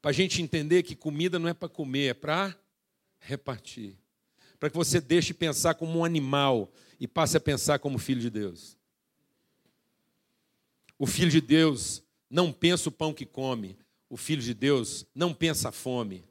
Para 0.00 0.10
a 0.10 0.14
gente 0.14 0.40
entender 0.40 0.82
que 0.82 0.96
comida 0.96 1.38
não 1.38 1.48
é 1.48 1.54
para 1.54 1.68
comer, 1.68 2.10
é 2.10 2.14
para 2.14 2.56
repartir. 3.18 3.96
Para 4.58 4.70
que 4.70 4.76
você 4.76 5.00
deixe 5.00 5.28
de 5.28 5.34
pensar 5.34 5.74
como 5.74 5.98
um 5.98 6.04
animal 6.04 6.72
e 6.98 7.06
passe 7.06 7.36
a 7.36 7.40
pensar 7.40 7.78
como 7.78 7.98
filho 7.98 8.20
de 8.20 8.30
Deus. 8.30 8.76
O 10.98 11.06
filho 11.06 11.30
de 11.30 11.40
Deus 11.40 12.02
não 12.28 12.52
pensa 12.52 12.88
o 12.88 12.92
pão 12.92 13.12
que 13.12 13.26
come. 13.26 13.78
O 14.08 14.16
filho 14.16 14.42
de 14.42 14.52
Deus 14.52 15.06
não 15.14 15.32
pensa 15.32 15.70
a 15.70 15.72
fome. 15.72 16.24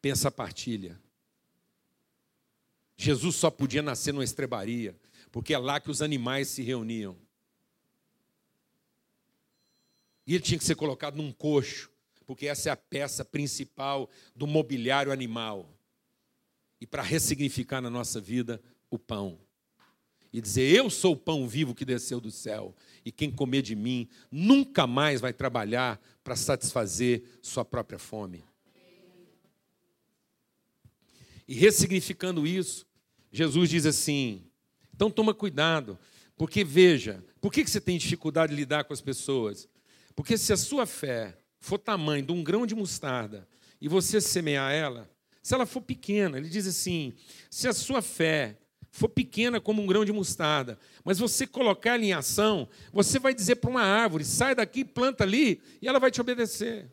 Pensa 0.00 0.28
a 0.28 0.30
partilha. 0.30 1.00
Jesus 2.96 3.36
só 3.36 3.50
podia 3.50 3.80
nascer 3.80 4.12
numa 4.12 4.24
estrebaria, 4.24 4.94
porque 5.32 5.54
é 5.54 5.58
lá 5.58 5.80
que 5.80 5.90
os 5.90 6.02
animais 6.02 6.48
se 6.48 6.62
reuniam. 6.62 7.16
E 10.26 10.34
ele 10.34 10.44
tinha 10.44 10.58
que 10.58 10.64
ser 10.64 10.74
colocado 10.74 11.16
num 11.16 11.32
coxo, 11.32 11.89
porque 12.30 12.46
essa 12.46 12.68
é 12.68 12.72
a 12.72 12.76
peça 12.76 13.24
principal 13.24 14.08
do 14.36 14.46
mobiliário 14.46 15.10
animal. 15.10 15.68
E 16.80 16.86
para 16.86 17.02
ressignificar 17.02 17.80
na 17.80 17.90
nossa 17.90 18.20
vida 18.20 18.62
o 18.88 18.96
pão. 18.96 19.36
E 20.32 20.40
dizer: 20.40 20.72
Eu 20.72 20.88
sou 20.88 21.14
o 21.14 21.16
pão 21.16 21.48
vivo 21.48 21.74
que 21.74 21.84
desceu 21.84 22.20
do 22.20 22.30
céu, 22.30 22.72
e 23.04 23.10
quem 23.10 23.32
comer 23.32 23.62
de 23.62 23.74
mim 23.74 24.08
nunca 24.30 24.86
mais 24.86 25.20
vai 25.20 25.32
trabalhar 25.32 26.00
para 26.22 26.36
satisfazer 26.36 27.24
sua 27.42 27.64
própria 27.64 27.98
fome. 27.98 28.44
E 31.48 31.54
ressignificando 31.54 32.46
isso, 32.46 32.86
Jesus 33.32 33.68
diz 33.68 33.86
assim: 33.86 34.48
então 34.94 35.10
toma 35.10 35.34
cuidado, 35.34 35.98
porque 36.36 36.62
veja, 36.62 37.24
por 37.40 37.52
que 37.52 37.66
você 37.66 37.80
tem 37.80 37.98
dificuldade 37.98 38.54
de 38.54 38.56
lidar 38.56 38.84
com 38.84 38.92
as 38.92 39.00
pessoas? 39.00 39.68
Porque 40.14 40.38
se 40.38 40.52
a 40.52 40.56
sua 40.56 40.86
fé 40.86 41.39
for 41.60 41.78
tamanho 41.78 42.24
de 42.24 42.32
um 42.32 42.42
grão 42.42 42.66
de 42.66 42.74
mostarda 42.74 43.46
e 43.80 43.88
você 43.88 44.20
semear 44.20 44.72
ela, 44.72 45.08
se 45.42 45.54
ela 45.54 45.66
for 45.66 45.80
pequena, 45.80 46.38
ele 46.38 46.48
diz 46.48 46.66
assim: 46.66 47.14
se 47.48 47.68
a 47.68 47.72
sua 47.72 48.02
fé 48.02 48.58
for 48.90 49.08
pequena 49.08 49.60
como 49.60 49.80
um 49.80 49.86
grão 49.86 50.04
de 50.04 50.12
mostarda, 50.12 50.78
mas 51.04 51.18
você 51.18 51.46
colocar 51.46 51.94
ela 51.94 52.04
em 52.04 52.12
ação, 52.12 52.68
você 52.92 53.18
vai 53.18 53.32
dizer 53.32 53.56
para 53.56 53.70
uma 53.70 53.82
árvore: 53.82 54.24
sai 54.24 54.54
daqui, 54.54 54.84
planta 54.84 55.24
ali, 55.24 55.62
e 55.80 55.88
ela 55.88 56.00
vai 56.00 56.10
te 56.10 56.20
obedecer. 56.20 56.90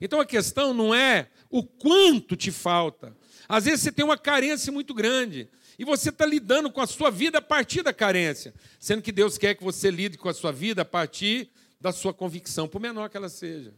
Então 0.00 0.20
a 0.20 0.26
questão 0.26 0.72
não 0.72 0.94
é 0.94 1.28
o 1.50 1.62
quanto 1.62 2.36
te 2.36 2.50
falta. 2.50 3.16
Às 3.48 3.64
vezes 3.64 3.80
você 3.80 3.92
tem 3.92 4.04
uma 4.04 4.16
carência 4.16 4.72
muito 4.72 4.94
grande 4.94 5.48
e 5.78 5.84
você 5.84 6.10
está 6.10 6.24
lidando 6.24 6.70
com 6.70 6.80
a 6.80 6.86
sua 6.86 7.10
vida 7.10 7.38
a 7.38 7.42
partir 7.42 7.82
da 7.82 7.92
carência, 7.92 8.54
sendo 8.78 9.02
que 9.02 9.12
Deus 9.12 9.36
quer 9.36 9.54
que 9.54 9.64
você 9.64 9.90
lide 9.90 10.16
com 10.16 10.28
a 10.28 10.34
sua 10.34 10.52
vida 10.52 10.82
a 10.82 10.84
partir 10.84 11.50
da 11.80 11.92
sua 11.92 12.14
convicção, 12.14 12.68
por 12.68 12.80
menor 12.80 13.08
que 13.08 13.16
ela 13.16 13.28
seja. 13.28 13.74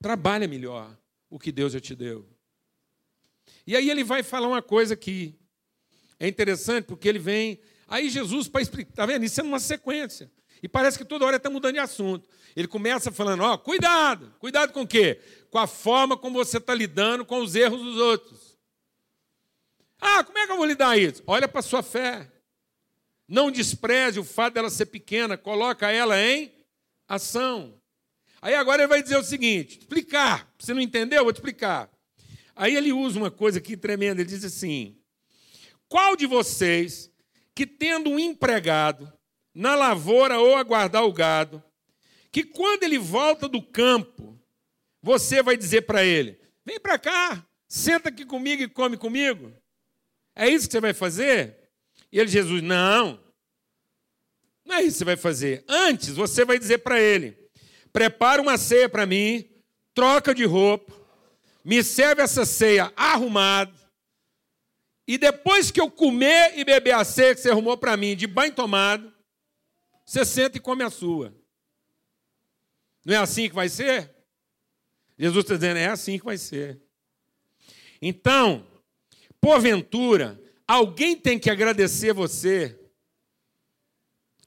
Trabalha 0.00 0.46
melhor 0.46 0.96
o 1.30 1.38
que 1.38 1.50
Deus 1.50 1.72
já 1.72 1.80
te 1.80 1.94
deu. 1.94 2.28
E 3.66 3.76
aí 3.76 3.90
ele 3.90 4.04
vai 4.04 4.22
falar 4.22 4.48
uma 4.48 4.62
coisa 4.62 4.94
aqui. 4.94 5.38
É 6.18 6.26
interessante 6.26 6.84
porque 6.86 7.08
ele 7.08 7.18
vem. 7.18 7.60
Aí 7.86 8.08
Jesus, 8.08 8.48
para 8.48 8.62
explicar, 8.62 8.90
está 8.90 9.06
vendo? 9.06 9.24
Isso 9.24 9.40
é 9.40 9.44
uma 9.44 9.60
sequência. 9.60 10.30
E 10.62 10.68
parece 10.68 10.96
que 10.96 11.04
toda 11.04 11.24
hora 11.24 11.36
está 11.36 11.50
mudando 11.50 11.74
de 11.74 11.80
assunto. 11.80 12.28
Ele 12.54 12.66
começa 12.66 13.12
falando: 13.12 13.42
ó, 13.42 13.56
cuidado, 13.58 14.34
cuidado 14.38 14.72
com 14.72 14.82
o 14.82 14.86
quê? 14.86 15.20
Com 15.50 15.58
a 15.58 15.66
forma 15.66 16.16
como 16.16 16.38
você 16.38 16.58
está 16.58 16.74
lidando 16.74 17.24
com 17.24 17.40
os 17.40 17.54
erros 17.54 17.82
dos 17.82 17.96
outros. 17.96 18.56
Ah, 20.00 20.24
como 20.24 20.38
é 20.38 20.46
que 20.46 20.52
eu 20.52 20.56
vou 20.56 20.66
lidar 20.66 20.98
isso? 20.98 21.22
Olha 21.26 21.48
para 21.48 21.60
a 21.60 21.62
sua 21.62 21.82
fé. 21.82 22.30
Não 23.28 23.50
despreze 23.50 24.20
o 24.20 24.24
fato 24.24 24.54
dela 24.54 24.70
ser 24.70 24.86
pequena, 24.86 25.36
coloca 25.36 25.90
ela 25.90 26.20
em 26.20 26.52
ação. 27.08 27.80
Aí 28.46 28.54
agora 28.54 28.82
ele 28.82 28.88
vai 28.88 29.02
dizer 29.02 29.16
o 29.16 29.24
seguinte: 29.24 29.80
explicar. 29.80 30.48
Você 30.56 30.72
não 30.72 30.80
entendeu? 30.80 31.18
Eu 31.18 31.24
vou 31.24 31.32
te 31.32 31.38
explicar. 31.38 31.90
Aí 32.54 32.76
ele 32.76 32.92
usa 32.92 33.18
uma 33.18 33.28
coisa 33.28 33.58
aqui 33.58 33.76
tremenda. 33.76 34.20
Ele 34.20 34.30
diz 34.30 34.44
assim: 34.44 34.96
Qual 35.88 36.14
de 36.14 36.26
vocês 36.26 37.10
que 37.52 37.66
tendo 37.66 38.08
um 38.08 38.20
empregado 38.20 39.12
na 39.52 39.74
lavoura 39.74 40.38
ou 40.38 40.54
a 40.54 40.62
guardar 40.62 41.02
o 41.02 41.12
gado, 41.12 41.60
que 42.30 42.44
quando 42.44 42.84
ele 42.84 42.98
volta 42.98 43.48
do 43.48 43.60
campo, 43.60 44.40
você 45.02 45.42
vai 45.42 45.56
dizer 45.56 45.82
para 45.82 46.04
ele: 46.04 46.38
Vem 46.64 46.78
para 46.78 47.00
cá, 47.00 47.44
senta 47.66 48.10
aqui 48.10 48.24
comigo 48.24 48.62
e 48.62 48.68
come 48.68 48.96
comigo? 48.96 49.52
É 50.36 50.48
isso 50.48 50.68
que 50.68 50.72
você 50.72 50.80
vai 50.80 50.94
fazer? 50.94 51.68
E 52.12 52.20
ele, 52.20 52.28
Jesus, 52.28 52.62
não. 52.62 53.18
Não 54.64 54.76
é 54.76 54.82
isso 54.82 54.92
que 54.92 54.98
você 54.98 55.04
vai 55.04 55.16
fazer. 55.16 55.64
Antes, 55.66 56.10
você 56.10 56.44
vai 56.44 56.60
dizer 56.60 56.78
para 56.78 57.00
ele: 57.00 57.45
prepara 57.96 58.42
uma 58.42 58.58
ceia 58.58 58.90
para 58.90 59.06
mim, 59.06 59.48
troca 59.94 60.34
de 60.34 60.44
roupa, 60.44 60.92
me 61.64 61.82
serve 61.82 62.20
essa 62.20 62.44
ceia 62.44 62.92
arrumada, 62.94 63.72
e 65.08 65.16
depois 65.16 65.70
que 65.70 65.80
eu 65.80 65.90
comer 65.90 66.58
e 66.58 66.62
beber 66.62 66.92
a 66.92 67.04
ceia 67.04 67.34
que 67.34 67.40
você 67.40 67.48
arrumou 67.48 67.74
para 67.78 67.96
mim, 67.96 68.14
de 68.14 68.26
banho 68.26 68.52
tomado, 68.52 69.10
você 70.04 70.26
senta 70.26 70.58
e 70.58 70.60
come 70.60 70.84
a 70.84 70.90
sua. 70.90 71.34
Não 73.02 73.14
é 73.14 73.16
assim 73.16 73.48
que 73.48 73.54
vai 73.54 73.70
ser? 73.70 74.14
Jesus 75.18 75.44
está 75.44 75.54
dizendo, 75.54 75.78
é 75.78 75.86
assim 75.86 76.18
que 76.18 76.24
vai 76.26 76.36
ser. 76.36 76.78
Então, 78.02 78.66
porventura, 79.40 80.38
alguém 80.68 81.16
tem 81.16 81.38
que 81.38 81.48
agradecer 81.48 82.12
você 82.12 82.78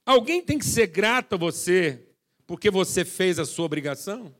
Alguém 0.09 0.41
tem 0.41 0.57
que 0.57 0.65
ser 0.65 0.87
grato 0.87 1.35
a 1.35 1.37
você 1.37 2.08
porque 2.49 2.71
você 2.71 3.05
fez 3.05 3.37
a 3.37 3.45
sua 3.45 3.65
obrigação? 3.65 4.35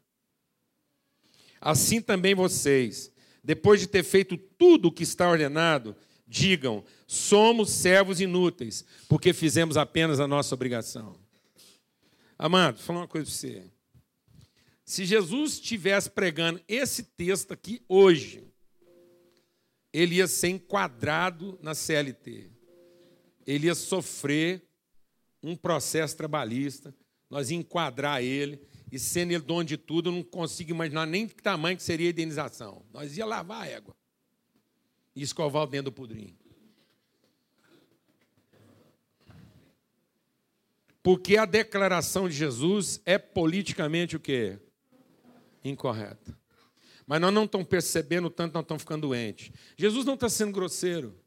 Assim 1.61 2.01
também 2.01 2.33
vocês, 2.33 3.11
depois 3.43 3.79
de 3.79 3.85
ter 3.85 4.01
feito 4.01 4.35
tudo 4.35 4.87
o 4.87 4.91
que 4.91 5.03
está 5.03 5.29
ordenado, 5.29 5.95
digam: 6.27 6.83
somos 7.05 7.69
servos 7.69 8.19
inúteis, 8.19 8.83
porque 9.07 9.31
fizemos 9.31 9.77
apenas 9.77 10.19
a 10.19 10.27
nossa 10.27 10.55
obrigação. 10.55 11.15
Amado, 12.35 12.77
vou 12.77 12.83
falar 12.83 12.99
uma 13.01 13.07
coisa 13.07 13.27
para 13.27 13.35
você. 13.35 13.69
Se 14.83 15.05
Jesus 15.05 15.53
estivesse 15.53 16.09
pregando 16.09 16.59
esse 16.67 17.03
texto 17.03 17.51
aqui 17.51 17.79
hoje, 17.87 18.51
ele 19.93 20.15
ia 20.15 20.27
ser 20.27 20.47
enquadrado 20.47 21.59
na 21.61 21.75
CLT. 21.75 22.49
Ele 23.45 23.67
ia 23.67 23.75
sofrer 23.75 24.63
um 25.43 25.55
processo 25.55 26.17
trabalhista, 26.17 26.91
nós 27.29 27.51
enquadrar 27.51 28.23
ele, 28.23 28.59
e 28.91 28.97
sendo 28.97 29.31
ele 29.31 29.43
dono 29.43 29.63
de 29.63 29.77
tudo, 29.77 30.09
eu 30.09 30.13
não 30.13 30.23
consigo 30.23 30.71
imaginar 30.71 31.05
nem 31.05 31.27
que 31.27 31.41
tamanho 31.41 31.77
que 31.77 31.83
seria 31.83 32.07
a 32.07 32.11
indenização. 32.11 32.83
Nós 32.91 33.15
ia 33.17 33.25
lavar 33.25 33.63
a 33.63 33.67
égua 33.67 33.95
e 35.15 35.21
escovar 35.21 35.63
o 35.63 35.67
dentro 35.67 35.91
do 35.91 35.95
pudrinho. 35.95 36.35
Porque 41.01 41.37
a 41.37 41.45
declaração 41.45 42.27
de 42.27 42.35
Jesus 42.35 43.01
é 43.05 43.17
politicamente 43.17 44.15
o 44.15 44.19
quê? 44.19 44.59
Incorreta. 45.63 46.37
Mas 47.05 47.21
nós 47.21 47.33
não 47.33 47.45
estamos 47.45 47.67
percebendo 47.67 48.29
tanto, 48.29 48.53
nós 48.53 48.63
estamos 48.63 48.83
ficando 48.83 49.07
doentes. 49.07 49.51
Jesus 49.77 50.05
não 50.05 50.13
está 50.15 50.29
sendo 50.29 50.51
grosseiro, 50.51 51.19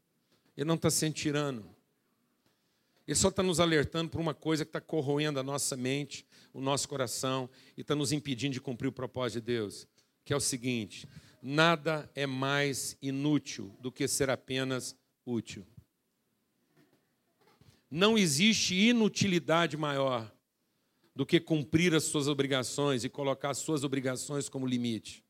ele 0.55 0.67
não 0.67 0.75
está 0.75 0.89
sendo 0.89 1.13
tirano. 1.13 1.72
Ele 3.07 3.15
só 3.15 3.27
está 3.27 3.43
nos 3.43 3.59
alertando 3.59 4.09
para 4.09 4.21
uma 4.21 4.33
coisa 4.33 4.63
que 4.63 4.69
está 4.69 4.79
corroendo 4.79 5.39
a 5.39 5.43
nossa 5.43 5.75
mente, 5.75 6.25
o 6.53 6.61
nosso 6.61 6.87
coração 6.87 7.49
e 7.75 7.81
está 7.81 7.95
nos 7.95 8.11
impedindo 8.11 8.53
de 8.53 8.61
cumprir 8.61 8.87
o 8.87 8.93
propósito 8.93 9.41
de 9.41 9.53
Deus, 9.53 9.87
que 10.23 10.31
é 10.31 10.35
o 10.35 10.39
seguinte: 10.39 11.07
nada 11.41 12.09
é 12.15 12.25
mais 12.25 12.97
inútil 13.01 13.75
do 13.81 13.91
que 13.91 14.07
ser 14.07 14.29
apenas 14.29 14.95
útil. 15.25 15.65
Não 17.91 18.17
existe 18.17 18.73
inutilidade 18.73 19.75
maior 19.75 20.31
do 21.15 21.25
que 21.25 21.39
cumprir 21.39 21.93
as 21.93 22.05
suas 22.05 22.27
obrigações 22.27 23.03
e 23.03 23.09
colocar 23.09 23.51
as 23.51 23.59
suas 23.59 23.83
obrigações 23.83 24.49
como 24.49 24.65
limite. 24.65 25.23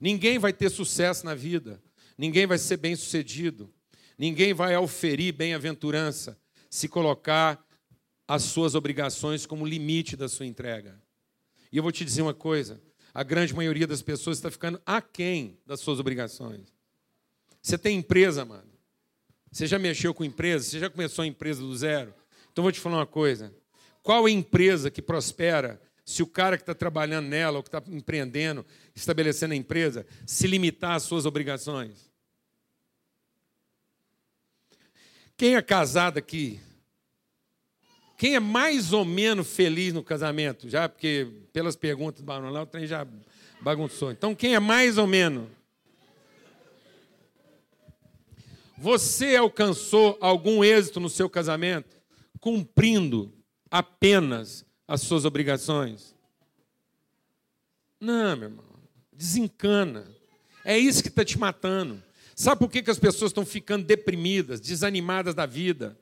Ninguém 0.00 0.38
vai 0.38 0.52
ter 0.52 0.70
sucesso 0.70 1.26
na 1.26 1.34
vida, 1.34 1.82
ninguém 2.16 2.46
vai 2.46 2.56
ser 2.56 2.78
bem-sucedido, 2.78 3.70
ninguém 4.16 4.54
vai 4.54 4.74
auferir 4.74 5.34
bem-aventurança 5.34 6.40
se 6.74 6.88
colocar 6.88 7.64
as 8.26 8.42
suas 8.42 8.74
obrigações 8.74 9.46
como 9.46 9.64
limite 9.64 10.16
da 10.16 10.28
sua 10.28 10.44
entrega. 10.44 11.00
E 11.70 11.76
eu 11.76 11.84
vou 11.84 11.92
te 11.92 12.04
dizer 12.04 12.22
uma 12.22 12.34
coisa: 12.34 12.82
a 13.14 13.22
grande 13.22 13.54
maioria 13.54 13.86
das 13.86 14.02
pessoas 14.02 14.38
está 14.38 14.50
ficando 14.50 14.82
aquém 14.84 15.56
das 15.64 15.78
suas 15.78 16.00
obrigações. 16.00 16.74
Você 17.62 17.78
tem 17.78 17.98
empresa, 17.98 18.44
mano. 18.44 18.68
Você 19.52 19.68
já 19.68 19.78
mexeu 19.78 20.12
com 20.12 20.24
empresa? 20.24 20.64
Você 20.64 20.80
já 20.80 20.90
começou 20.90 21.22
a 21.22 21.26
empresa 21.28 21.60
do 21.60 21.76
zero? 21.76 22.12
Então 22.50 22.64
vou 22.64 22.72
te 22.72 22.80
falar 22.80 22.96
uma 22.96 23.06
coisa. 23.06 23.54
Qual 24.02 24.26
é 24.26 24.32
a 24.32 24.34
empresa 24.34 24.90
que 24.90 25.00
prospera 25.00 25.80
se 26.04 26.24
o 26.24 26.26
cara 26.26 26.56
que 26.56 26.64
está 26.64 26.74
trabalhando 26.74 27.28
nela, 27.28 27.58
ou 27.58 27.62
que 27.62 27.68
está 27.68 27.80
empreendendo, 27.86 28.66
estabelecendo 28.96 29.54
a 29.54 29.56
empresa, 29.56 30.04
se 30.26 30.48
limitar 30.48 30.96
às 30.96 31.04
suas 31.04 31.24
obrigações? 31.24 32.12
Quem 35.36 35.56
é 35.56 35.62
casado 35.62 36.18
aqui? 36.18 36.60
Quem 38.16 38.36
é 38.36 38.40
mais 38.40 38.92
ou 38.92 39.04
menos 39.04 39.48
feliz 39.48 39.92
no 39.92 40.02
casamento? 40.02 40.68
Já, 40.68 40.88
porque 40.88 41.28
pelas 41.52 41.74
perguntas 41.74 42.20
do 42.20 42.24
Barão 42.24 42.50
lá, 42.50 42.62
o 42.62 42.66
trem 42.66 42.86
já 42.86 43.06
bagunçou. 43.60 44.12
Então, 44.12 44.34
quem 44.34 44.54
é 44.54 44.60
mais 44.60 44.96
ou 44.96 45.06
menos? 45.06 45.48
Você 48.78 49.34
alcançou 49.34 50.16
algum 50.20 50.62
êxito 50.62 51.00
no 51.00 51.08
seu 51.08 51.28
casamento 51.28 51.96
cumprindo 52.40 53.32
apenas 53.70 54.64
as 54.86 55.00
suas 55.00 55.24
obrigações? 55.24 56.14
Não, 57.98 58.36
meu 58.36 58.48
irmão. 58.50 58.64
Desencana. 59.12 60.06
É 60.64 60.78
isso 60.78 61.02
que 61.02 61.08
está 61.08 61.24
te 61.24 61.38
matando. 61.38 62.02
Sabe 62.34 62.58
por 62.58 62.70
que, 62.70 62.82
que 62.82 62.90
as 62.90 62.98
pessoas 62.98 63.30
estão 63.30 63.46
ficando 63.46 63.84
deprimidas, 63.84 64.60
desanimadas 64.60 65.34
da 65.34 65.46
vida, 65.46 65.98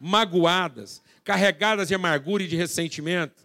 magoadas, 0.00 1.02
carregadas 1.22 1.88
de 1.88 1.94
amargura 1.94 2.42
e 2.42 2.48
de 2.48 2.56
ressentimento? 2.56 3.44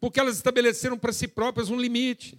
Porque 0.00 0.18
elas 0.18 0.36
estabeleceram 0.36 0.98
para 0.98 1.12
si 1.12 1.28
próprias 1.28 1.70
um 1.70 1.80
limite. 1.80 2.38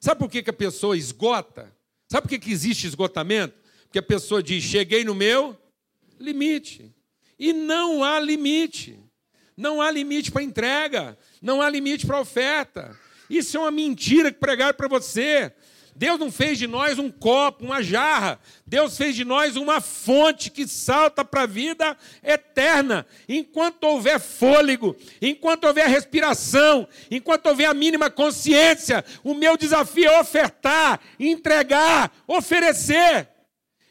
Sabe 0.00 0.18
por 0.18 0.28
que, 0.28 0.42
que 0.42 0.50
a 0.50 0.54
pessoa 0.54 0.96
esgota? 0.96 1.72
Sabe 2.08 2.22
por 2.22 2.28
que, 2.28 2.38
que 2.38 2.52
existe 2.52 2.86
esgotamento? 2.86 3.54
Porque 3.84 3.98
a 3.98 4.02
pessoa 4.02 4.42
diz: 4.42 4.62
cheguei 4.62 5.04
no 5.04 5.14
meu 5.14 5.56
limite. 6.18 6.94
E 7.38 7.52
não 7.52 8.02
há 8.02 8.20
limite. 8.20 8.98
Não 9.56 9.80
há 9.80 9.90
limite 9.90 10.30
para 10.30 10.42
entrega. 10.42 11.18
Não 11.40 11.62
há 11.62 11.70
limite 11.70 12.06
para 12.06 12.20
oferta. 12.20 12.98
Isso 13.28 13.56
é 13.56 13.60
uma 13.60 13.70
mentira 13.70 14.32
que 14.32 14.38
pregaram 14.38 14.74
para 14.74 14.88
você. 14.88 15.52
Deus 15.96 16.18
não 16.18 16.30
fez 16.30 16.58
de 16.58 16.66
nós 16.66 16.98
um 16.98 17.10
copo, 17.10 17.64
uma 17.64 17.82
jarra. 17.82 18.40
Deus 18.66 18.96
fez 18.96 19.14
de 19.14 19.24
nós 19.24 19.56
uma 19.56 19.80
fonte 19.80 20.50
que 20.50 20.66
salta 20.66 21.24
para 21.24 21.42
a 21.42 21.46
vida 21.46 21.96
eterna. 22.22 23.06
Enquanto 23.28 23.84
houver 23.84 24.18
fôlego, 24.18 24.96
enquanto 25.22 25.64
houver 25.64 25.86
respiração, 25.86 26.88
enquanto 27.10 27.46
houver 27.46 27.66
a 27.66 27.74
mínima 27.74 28.10
consciência, 28.10 29.04
o 29.22 29.34
meu 29.34 29.56
desafio 29.56 30.10
é 30.10 30.20
ofertar, 30.20 31.00
entregar, 31.18 32.10
oferecer. 32.26 33.28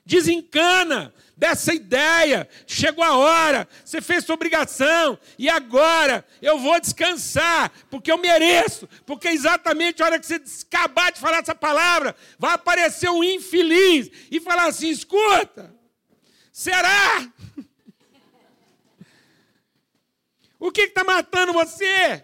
Desencana 0.05 1.13
dessa 1.35 1.73
ideia. 1.73 2.47
Chegou 2.65 3.03
a 3.03 3.17
hora, 3.17 3.67
você 3.83 4.01
fez 4.01 4.23
sua 4.23 4.35
obrigação, 4.35 5.17
e 5.37 5.49
agora 5.49 6.25
eu 6.41 6.59
vou 6.59 6.79
descansar, 6.79 7.71
porque 7.89 8.11
eu 8.11 8.17
mereço, 8.17 8.87
porque 9.05 9.27
exatamente 9.27 10.01
a 10.01 10.05
hora 10.05 10.19
que 10.19 10.25
você 10.25 10.41
acabar 10.71 11.11
de 11.11 11.19
falar 11.19 11.39
essa 11.39 11.55
palavra, 11.55 12.15
vai 12.37 12.53
aparecer 12.53 13.09
um 13.09 13.23
infeliz 13.23 14.09
e 14.31 14.39
falar 14.39 14.67
assim: 14.67 14.89
escuta, 14.89 15.73
será? 16.51 17.27
O 20.59 20.71
que 20.71 20.83
está 20.83 21.03
matando 21.03 21.51
você? 21.51 22.23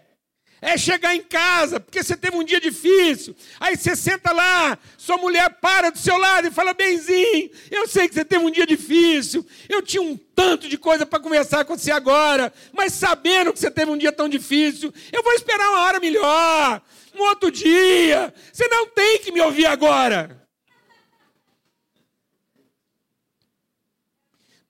É 0.62 0.76
chegar 0.76 1.14
em 1.14 1.22
casa, 1.22 1.80
porque 1.80 2.02
você 2.02 2.16
teve 2.16 2.36
um 2.36 2.44
dia 2.44 2.60
difícil. 2.60 3.34
Aí 3.58 3.76
você 3.76 3.96
senta 3.96 4.32
lá, 4.32 4.78
sua 4.98 5.16
mulher 5.16 5.48
para 5.60 5.90
do 5.90 5.98
seu 5.98 6.18
lado 6.18 6.48
e 6.48 6.50
fala: 6.50 6.74
Benzinho, 6.74 7.50
eu 7.70 7.88
sei 7.88 8.08
que 8.08 8.14
você 8.14 8.24
teve 8.24 8.44
um 8.44 8.50
dia 8.50 8.66
difícil. 8.66 9.46
Eu 9.68 9.80
tinha 9.82 10.02
um 10.02 10.16
tanto 10.16 10.68
de 10.68 10.76
coisa 10.76 11.06
para 11.06 11.20
conversar 11.20 11.64
com 11.64 11.76
você 11.76 11.90
agora, 11.90 12.52
mas 12.72 12.92
sabendo 12.92 13.52
que 13.52 13.58
você 13.58 13.70
teve 13.70 13.90
um 13.90 13.96
dia 13.96 14.12
tão 14.12 14.28
difícil, 14.28 14.92
eu 15.12 15.22
vou 15.22 15.32
esperar 15.32 15.70
uma 15.70 15.80
hora 15.80 16.00
melhor, 16.00 16.82
um 17.14 17.22
outro 17.22 17.50
dia. 17.50 18.32
Você 18.52 18.68
não 18.68 18.86
tem 18.88 19.18
que 19.20 19.32
me 19.32 19.40
ouvir 19.40 19.66
agora. 19.66 20.38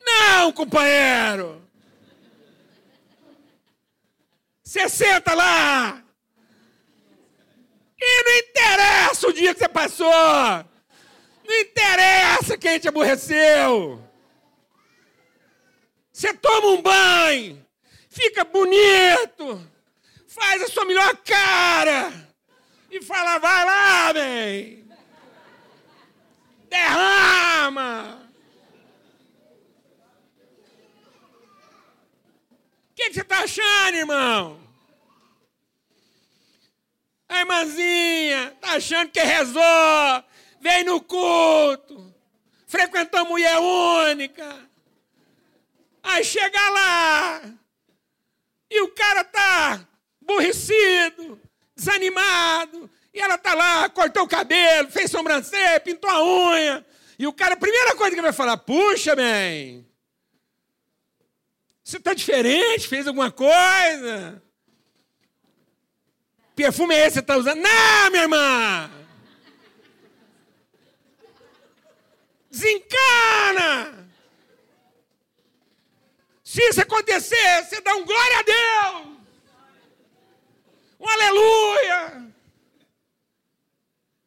Não, 0.03 0.53
companheiro. 0.53 1.69
Você 4.70 4.88
senta 4.88 5.35
lá. 5.35 6.00
E 8.00 8.22
não 8.22 8.38
interessa 8.38 9.26
o 9.26 9.33
dia 9.33 9.52
que 9.52 9.59
você 9.59 9.68
passou. 9.68 10.09
Não 11.44 11.56
interessa 11.61 12.56
quem 12.56 12.78
te 12.78 12.87
aborreceu. 12.87 14.00
Você 16.12 16.33
toma 16.35 16.68
um 16.68 16.83
banho, 16.83 17.66
fica 18.09 18.44
bonito, 18.44 19.68
faz 20.28 20.62
a 20.62 20.68
sua 20.68 20.85
melhor 20.85 21.16
cara 21.16 22.12
e 22.92 23.02
fala: 23.02 23.38
vai 23.38 23.64
lá, 23.64 24.12
bem. 24.12 24.88
Derrama. 26.68 28.30
O 32.90 32.90
que, 33.01 33.09
que 33.09 33.15
você 33.15 33.21
está 33.23 33.39
achando, 33.41 33.97
irmão? 33.97 34.61
A 37.29 37.41
irmãzinha 37.41 38.57
tá 38.61 38.73
achando 38.73 39.11
que 39.11 39.21
rezou, 39.21 40.25
vem 40.61 40.85
no 40.85 41.01
culto, 41.01 42.15
frequentou 42.67 43.25
mulher 43.25 43.57
única. 43.59 44.69
Aí 46.03 46.25
chega 46.25 46.71
lá 46.71 47.43
e 48.71 48.83
o 48.83 48.89
cara 48.89 49.25
tá 49.25 49.89
aborrecido, 50.23 51.41
desanimado, 51.75 52.91
e 53.15 53.21
ela 53.21 53.39
tá 53.39 53.55
lá, 53.55 53.89
cortou 53.89 54.25
o 54.25 54.29
cabelo, 54.29 54.91
fez 54.91 55.11
sobrancelha, 55.11 55.81
pintou 55.81 56.11
a 56.11 56.23
unha. 56.23 56.87
E 57.19 57.27
o 57.27 57.33
cara, 57.33 57.55
a 57.55 57.59
primeira 57.59 57.95
coisa 57.97 58.15
que 58.15 58.23
vai 58.23 58.33
falar, 58.33 58.57
puxa, 58.59 59.15
bem, 59.15 59.87
você 61.90 61.98
tá 61.98 62.14
diferente, 62.14 62.87
fez 62.87 63.07
alguma 63.07 63.33
coisa? 63.33 64.40
perfume 66.55 66.94
é 66.94 66.98
esse 66.98 67.09
que 67.09 67.14
você 67.14 67.20
está 67.20 67.37
usando? 67.37 67.59
Não, 67.59 68.11
minha 68.11 68.22
irmã! 68.22 68.90
Desencana! 72.50 74.09
Se 76.44 76.62
isso 76.68 76.81
acontecer, 76.81 77.64
você 77.64 77.81
dá 77.81 77.94
um 77.94 78.05
glória 78.05 78.38
a 78.38 78.42
Deus! 78.42 79.18
Um 81.00 81.09
aleluia! 81.09 82.33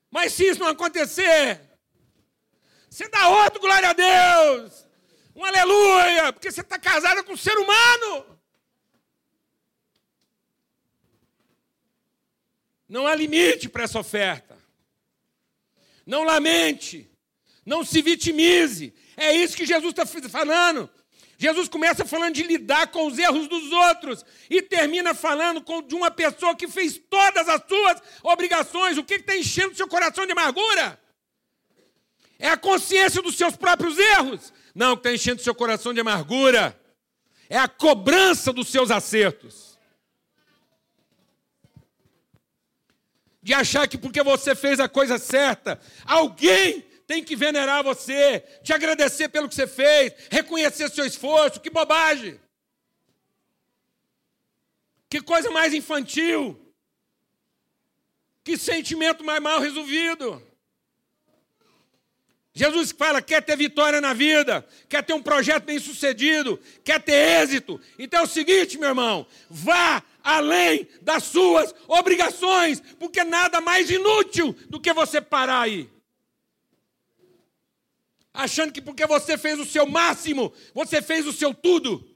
Mas 0.09 0.33
se 0.33 0.47
isso 0.47 0.59
não 0.59 0.67
acontecer, 0.67 1.61
você 2.89 3.07
dá 3.07 3.29
outro 3.29 3.61
glória 3.61 3.89
a 3.89 3.93
Deus! 3.93 4.85
Um 5.35 5.43
aleluia! 5.43 6.31
Porque 6.31 6.51
você 6.51 6.61
está 6.61 6.77
casado 6.77 7.23
com 7.23 7.33
um 7.33 7.37
ser 7.37 7.57
humano! 7.57 8.33
Não 12.87 13.07
há 13.07 13.15
limite 13.15 13.67
para 13.67 13.83
essa 13.83 13.99
oferta. 13.99 14.57
Não 16.05 16.23
lamente. 16.23 17.09
Não 17.65 17.83
se 17.83 18.01
vitimize. 18.01 18.93
É 19.17 19.33
isso 19.35 19.57
que 19.57 19.65
Jesus 19.65 19.93
está 19.97 20.05
falando. 20.29 20.89
Jesus 21.37 21.67
começa 21.67 22.05
falando 22.05 22.35
de 22.35 22.43
lidar 22.43 22.87
com 22.87 23.07
os 23.07 23.17
erros 23.17 23.47
dos 23.47 23.71
outros 23.71 24.23
e 24.49 24.61
termina 24.61 25.13
falando 25.13 25.63
de 25.81 25.95
uma 25.95 26.11
pessoa 26.11 26.55
que 26.55 26.67
fez 26.67 26.97
todas 27.09 27.49
as 27.49 27.61
suas 27.67 28.01
obrigações. 28.21 28.97
O 28.97 29.03
que 29.03 29.15
está 29.15 29.35
enchendo 29.35 29.75
seu 29.75 29.87
coração 29.87 30.25
de 30.25 30.31
amargura? 30.31 30.99
É 32.37 32.49
a 32.49 32.57
consciência 32.57 33.21
dos 33.21 33.35
seus 33.35 33.55
próprios 33.55 33.97
erros? 33.97 34.53
Não, 34.73 34.95
que 34.95 35.01
está 35.01 35.13
enchendo 35.13 35.41
seu 35.41 35.53
coração 35.53 35.93
de 35.93 35.99
amargura 35.99 36.79
é 37.49 37.57
a 37.57 37.67
cobrança 37.67 38.51
dos 38.51 38.69
seus 38.69 38.89
acertos. 38.89 39.73
de 43.43 43.53
achar 43.53 43.87
que 43.89 43.97
porque 43.97 44.23
você 44.23 44.55
fez 44.55 44.79
a 44.79 44.87
coisa 44.87 45.19
certa, 45.19 45.79
alguém 46.05 46.81
tem 47.05 47.21
que 47.21 47.35
venerar 47.35 47.83
você, 47.83 48.39
te 48.63 48.71
agradecer 48.71 49.27
pelo 49.27 49.49
que 49.49 49.55
você 49.55 49.67
fez, 49.67 50.13
reconhecer 50.31 50.89
seu 50.89 51.05
esforço. 51.05 51.59
Que 51.59 51.69
bobagem! 51.69 52.39
Que 55.09 55.21
coisa 55.21 55.51
mais 55.51 55.73
infantil. 55.73 56.59
Que 58.43 58.57
sentimento 58.57 59.23
mais 59.23 59.41
mal 59.41 59.59
resolvido. 59.59 60.41
Jesus 62.53 62.91
fala: 62.91 63.21
quer 63.21 63.41
ter 63.41 63.57
vitória 63.57 63.99
na 63.99 64.13
vida, 64.13 64.65
quer 64.87 65.03
ter 65.03 65.13
um 65.13 65.23
projeto 65.23 65.63
bem 65.63 65.79
sucedido, 65.79 66.59
quer 66.83 67.01
ter 67.01 67.41
êxito. 67.41 67.81
Então 67.97 68.19
é 68.19 68.23
o 68.23 68.27
seguinte, 68.27 68.77
meu 68.77 68.89
irmão: 68.89 69.25
vá 69.49 70.03
além 70.23 70.87
das 71.01 71.23
suas 71.23 71.73
obrigações, 71.87 72.79
porque 72.99 73.23
nada 73.23 73.59
mais 73.59 73.89
inútil 73.89 74.53
do 74.69 74.79
que 74.79 74.93
você 74.93 75.19
parar 75.19 75.61
aí. 75.61 75.89
Achando 78.31 78.71
que 78.71 78.81
porque 78.81 79.05
você 79.05 79.37
fez 79.37 79.59
o 79.59 79.65
seu 79.65 79.87
máximo, 79.87 80.53
você 80.73 81.01
fez 81.01 81.25
o 81.25 81.33
seu 81.33 81.53
tudo. 81.53 82.07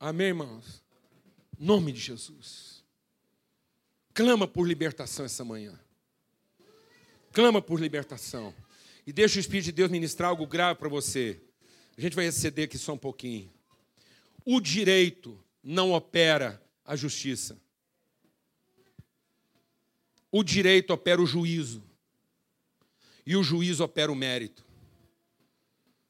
Amém, 0.00 0.28
irmãos? 0.28 0.84
Nome 1.58 1.90
de 1.90 2.00
Jesus. 2.00 2.67
Clama 4.18 4.48
por 4.48 4.66
libertação 4.66 5.24
essa 5.24 5.44
manhã. 5.44 5.78
Clama 7.32 7.62
por 7.62 7.80
libertação. 7.80 8.52
E 9.06 9.12
deixa 9.12 9.36
o 9.36 9.40
Espírito 9.40 9.66
de 9.66 9.70
Deus 9.70 9.92
ministrar 9.92 10.30
algo 10.30 10.44
grave 10.44 10.76
para 10.76 10.88
você. 10.88 11.40
A 11.96 12.00
gente 12.00 12.16
vai 12.16 12.26
exceder 12.26 12.64
aqui 12.64 12.76
só 12.76 12.94
um 12.94 12.98
pouquinho. 12.98 13.48
O 14.44 14.60
direito 14.60 15.40
não 15.62 15.92
opera 15.92 16.60
a 16.84 16.96
justiça. 16.96 17.56
O 20.32 20.42
direito 20.42 20.92
opera 20.92 21.22
o 21.22 21.26
juízo. 21.26 21.80
E 23.24 23.36
o 23.36 23.42
juízo 23.44 23.84
opera 23.84 24.10
o 24.10 24.16
mérito. 24.16 24.66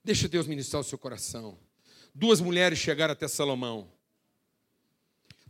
Deixa 0.02 0.26
Deus 0.26 0.46
ministrar 0.46 0.80
o 0.80 0.84
seu 0.84 0.96
coração. 0.96 1.58
Duas 2.14 2.40
mulheres 2.40 2.78
chegaram 2.78 3.12
até 3.12 3.28
Salomão. 3.28 3.92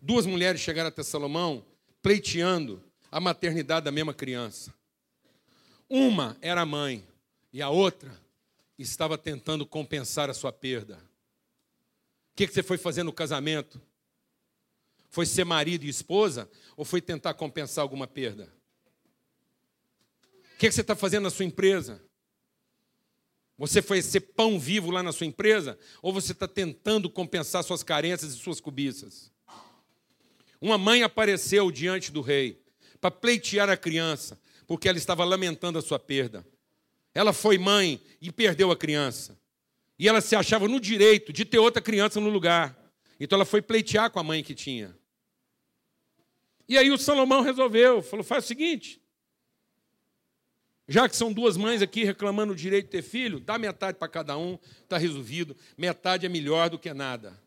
Duas 0.03 0.27
mulheres 0.27 0.61
chegaram 0.61 0.89
até 0.89 1.05
Salomão 1.05 1.65
pleiteando 2.03 2.83
a 3.11 3.21
maternidade 3.21 3.85
da 3.85 3.93
mesma 3.93 4.15
criança. 4.15 4.73
Uma 5.89 6.37
era 6.41 6.65
mãe 6.67 7.07
e 7.53 7.63
a 7.63 7.71
outra 7.71 8.15
estava 8.79 9.17
tentando 9.17 9.67
compensar 9.67 10.29
a 10.31 10.35
sua 10.35 10.53
perda. 10.53 10.97
O 12.33 12.37
que 12.37 12.47
você 12.47 12.63
foi 12.63 12.79
fazer 12.79 13.03
no 13.03 13.13
casamento? 13.13 13.81
Foi 15.11 15.27
ser 15.27 15.45
marido 15.45 15.85
e 15.85 15.89
esposa 15.89 16.49
ou 16.77 16.85
foi 16.85 17.01
tentar 17.01 17.35
compensar 17.35 17.83
alguma 17.83 18.07
perda? 18.07 18.53
O 20.55 20.59
que 20.59 20.71
você 20.71 20.83
está 20.83 20.95
fazendo 20.95 21.25
na 21.25 21.31
sua 21.31 21.45
empresa? 21.45 22.03
Você 23.57 23.83
foi 23.83 24.01
ser 24.03 24.21
pão 24.21 24.59
vivo 24.59 24.91
lá 24.91 25.03
na 25.03 25.13
sua 25.13 25.27
empresa? 25.27 25.77
Ou 26.01 26.13
você 26.13 26.33
está 26.33 26.47
tentando 26.47 27.11
compensar 27.11 27.65
suas 27.65 27.83
carências 27.83 28.33
e 28.33 28.37
suas 28.37 28.61
cobiças? 28.61 29.33
Uma 30.61 30.77
mãe 30.77 31.03
apareceu 31.03 31.71
diante 31.71 32.11
do 32.11 32.21
rei 32.21 32.63
para 33.01 33.11
pleitear 33.11 33.69
a 33.71 33.77
criança, 33.77 34.41
porque 34.67 34.89
ela 34.89 34.99
estava 34.99 35.25
lamentando 35.25 35.79
a 35.79 35.83
sua 35.83 35.99
perda. 35.99 36.45
Ela 37.15 37.33
foi 37.33 37.59
mãe 37.59 38.01
e 38.21 38.31
perdeu 38.31 38.71
a 38.71 38.77
criança. 38.77 39.39
E 39.99 40.09
ela 40.09 40.21
se 40.21 40.37
achava 40.37 40.69
no 40.69 40.81
direito 40.81 41.33
de 41.33 41.45
ter 41.45 41.59
outra 41.59 41.83
criança 41.83 42.21
no 42.21 42.29
lugar. 42.29 42.77
Então 43.19 43.37
ela 43.37 43.45
foi 43.45 43.61
pleitear 43.61 44.11
com 44.11 44.21
a 44.21 44.25
mãe 44.25 44.43
que 44.43 44.55
tinha. 44.55 44.97
E 46.69 46.77
aí 46.77 46.91
o 46.91 46.99
Salomão 46.99 47.41
resolveu, 47.41 48.03
falou: 48.03 48.25
faz 48.25 48.45
o 48.45 48.49
seguinte, 48.49 49.01
já 50.87 51.09
que 51.09 51.17
são 51.17 51.33
duas 51.33 51.57
mães 51.57 51.83
aqui 51.83 52.03
reclamando 52.03 52.53
o 52.53 52.57
direito 52.57 52.87
de 52.87 52.91
ter 52.93 53.03
filho, 53.03 53.41
dá 53.41 53.59
metade 53.59 53.99
para 53.99 54.09
cada 54.09 54.39
um, 54.39 54.59
está 54.83 54.97
resolvido. 54.97 55.57
Metade 55.77 56.25
é 56.25 56.29
melhor 56.29 56.71
do 56.71 56.79
que 56.79 56.93
nada. 56.95 57.39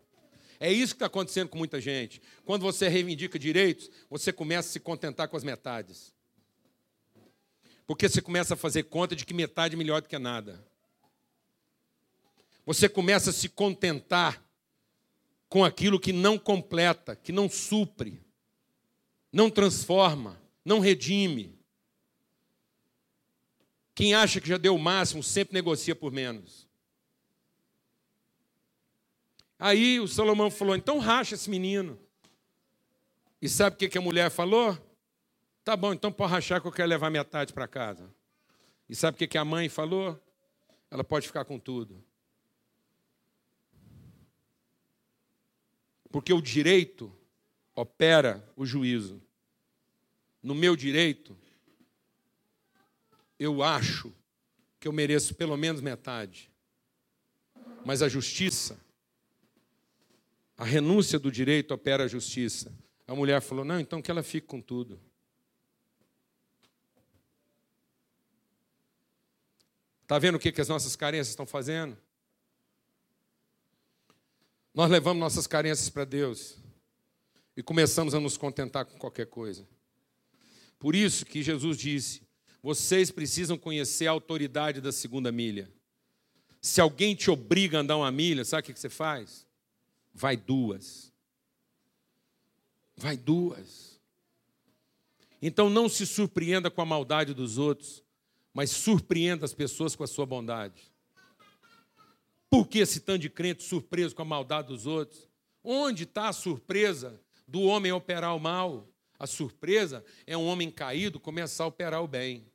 É 0.64 0.72
isso 0.72 0.94
que 0.94 0.98
está 0.98 1.08
acontecendo 1.08 1.50
com 1.50 1.58
muita 1.58 1.82
gente. 1.82 2.22
Quando 2.46 2.62
você 2.62 2.88
reivindica 2.88 3.40
direitos, 3.40 3.90
você 4.08 4.32
começa 4.32 4.70
a 4.70 4.72
se 4.72 4.80
contentar 4.80 5.28
com 5.28 5.36
as 5.36 5.44
metades. 5.44 6.14
Porque 7.88 8.08
você 8.08 8.22
começa 8.22 8.54
a 8.54 8.58
fazer 8.58 8.84
conta 8.84 9.16
de 9.16 9.26
que 9.26 9.34
metade 9.34 9.74
é 9.74 9.78
melhor 9.78 10.04
do 10.04 10.08
que 10.08 10.20
nada. 10.20 10.64
Você 12.64 12.88
começa 12.88 13.32
a 13.32 13.34
se 13.34 13.50
contentar 13.50 14.40
com 15.50 15.66
aquilo 15.66 16.00
que 16.00 16.14
não 16.14 16.38
completa, 16.38 17.16
que 17.16 17.32
não 17.32 17.50
supre, 17.50 18.22
não 19.34 19.50
transforma, 19.50 20.40
não 20.64 20.80
redime. 20.80 21.58
Quem 23.96 24.14
acha 24.14 24.40
que 24.40 24.48
já 24.48 24.60
deu 24.60 24.76
o 24.76 24.80
máximo 24.80 25.24
sempre 25.24 25.56
negocia 25.56 25.96
por 25.96 26.12
menos. 26.12 26.70
Aí 29.64 30.00
o 30.00 30.08
Salomão 30.08 30.50
falou: 30.50 30.76
então 30.76 30.98
racha 30.98 31.36
esse 31.36 31.48
menino. 31.48 32.00
E 33.40 33.48
sabe 33.48 33.76
o 33.76 33.90
que 33.90 33.98
a 33.98 34.02
mulher 34.02 34.32
falou? 34.32 34.76
Tá 35.64 35.78
bom, 35.78 35.94
então 35.94 36.12
pode 36.12 36.32
rachar 36.32 36.60
que 36.60 36.68
eu 36.68 36.72
quero 36.72 36.90
levar 36.90 37.12
metade 37.12 37.54
para 37.54 37.68
casa. 37.68 38.12
E 38.90 38.96
sabe 38.96 39.24
o 39.24 39.28
que 39.28 39.38
a 39.38 39.46
mãe 39.46 39.70
falou? 39.70 40.20
Ela 40.90 41.04
pode 41.04 41.28
ficar 41.28 41.46
com 41.46 41.60
tudo. 41.60 42.04
Porque 46.12 46.34
o 46.34 46.42
direito 46.42 47.16
opera 47.76 48.44
o 48.56 48.66
juízo. 48.66 49.22
No 50.42 50.56
meu 50.56 50.76
direito, 50.76 51.38
eu 53.38 53.62
acho 53.62 54.12
que 54.80 54.88
eu 54.88 54.92
mereço 54.92 55.36
pelo 55.36 55.56
menos 55.56 55.82
metade. 55.82 56.52
Mas 57.86 58.02
a 58.02 58.10
justiça, 58.10 58.80
a 60.62 60.64
renúncia 60.64 61.18
do 61.18 61.32
direito 61.32 61.74
opera 61.74 62.04
a 62.04 62.08
justiça. 62.08 62.72
A 63.08 63.16
mulher 63.16 63.42
falou: 63.42 63.66
não, 63.66 63.80
então 63.80 64.00
que 64.00 64.12
ela 64.12 64.22
fique 64.22 64.46
com 64.46 64.62
tudo. 64.62 65.02
Está 70.04 70.20
vendo 70.20 70.36
o 70.36 70.40
que, 70.40 70.52
que 70.52 70.62
as 70.62 70.68
nossas 70.68 70.96
carências 70.96 71.30
estão 71.30 71.48
fazendo? 71.48 71.98
Nós 74.72 74.92
levamos 74.92 75.20
nossas 75.20 75.48
carências 75.48 75.90
para 75.90 76.06
Deus 76.06 76.60
e 77.58 77.64
começamos 77.64 78.14
a 78.14 78.20
nos 78.20 78.38
contentar 78.38 78.86
com 78.86 79.00
qualquer 79.00 79.26
coisa. 79.26 79.68
Por 80.78 80.96
isso 80.96 81.26
que 81.26 81.42
Jesus 81.42 81.76
disse: 81.76 82.22
vocês 82.62 83.10
precisam 83.10 83.58
conhecer 83.58 84.06
a 84.06 84.12
autoridade 84.12 84.80
da 84.80 84.92
segunda 84.92 85.32
milha. 85.32 85.72
Se 86.62 86.80
alguém 86.80 87.16
te 87.16 87.32
obriga 87.32 87.80
a 87.80 87.82
andar 87.82 87.98
uma 87.98 88.12
milha, 88.12 88.46
sabe 88.46 88.70
o 88.70 88.74
que 88.76 88.80
você 88.80 88.90
faz? 88.90 89.50
Vai 90.14 90.36
duas. 90.36 91.12
Vai 92.96 93.18
duas. 93.18 94.00
Então 95.42 95.70
não 95.70 95.90
se 95.90 96.06
surpreenda 96.06 96.70
com 96.70 96.82
a 96.82 96.86
maldade 96.86 97.34
dos 97.34 97.58
outros, 97.58 98.04
mas 98.54 98.70
surpreenda 98.70 99.46
as 99.46 99.54
pessoas 99.54 99.96
com 99.96 100.04
a 100.04 100.08
sua 100.08 100.26
bondade. 100.26 100.92
Por 102.50 102.68
que 102.68 102.80
esse 102.80 103.00
tanto 103.00 103.20
de 103.20 103.30
crente 103.30 103.64
surpreso 103.64 104.14
com 104.14 104.22
a 104.22 104.26
maldade 104.26 104.68
dos 104.68 104.86
outros? 104.86 105.28
Onde 105.64 106.04
está 106.04 106.28
a 106.28 106.34
surpresa 106.34 107.20
do 107.48 107.62
homem 107.62 107.92
operar 107.92 108.36
o 108.36 108.40
mal? 108.40 108.88
A 109.18 109.26
surpresa 109.26 110.04
é 110.28 110.36
um 110.36 110.46
homem 110.46 110.70
caído 110.70 111.20
começar 111.20 111.64
a 111.64 111.68
operar 111.68 112.04
o 112.04 112.08
bem. 112.08 112.46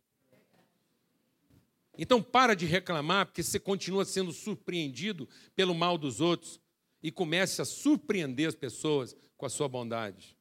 Então 1.99 2.23
para 2.23 2.55
de 2.55 2.67
reclamar, 2.67 3.27
porque 3.27 3.43
você 3.43 3.59
continua 3.59 4.05
sendo 4.05 4.33
surpreendido 4.33 5.29
pelo 5.55 5.75
mal 5.75 5.97
dos 5.97 6.21
outros 6.21 6.61
e 7.03 7.11
comece 7.11 7.63
a 7.63 7.65
surpreender 7.65 8.49
as 8.49 8.55
pessoas 8.55 9.17
com 9.37 9.47
a 9.47 9.51
sua 9.51 9.69
bondade. 9.69 10.37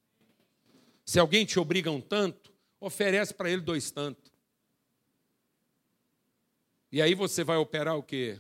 Se 1.05 1.19
alguém 1.19 1.45
te 1.45 1.59
obriga 1.59 1.91
um 1.91 2.01
tanto, 2.01 2.53
oferece 2.79 3.33
para 3.33 3.49
ele 3.49 3.61
dois 3.61 3.91
tantos. 3.91 4.31
E 6.91 7.01
aí 7.01 7.13
você 7.13 7.43
vai 7.43 7.57
operar 7.57 7.97
o 7.97 8.03
quê? 8.03 8.39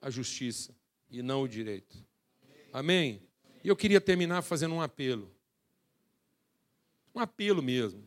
A 0.00 0.10
justiça 0.10 0.74
e 1.10 1.22
não 1.22 1.42
o 1.42 1.48
direito. 1.48 2.04
Amém? 2.72 3.22
E 3.62 3.68
eu 3.68 3.76
queria 3.76 4.00
terminar 4.00 4.42
fazendo 4.42 4.74
um 4.74 4.82
apelo. 4.82 5.34
Um 7.14 7.20
apelo 7.20 7.62
mesmo. 7.62 8.04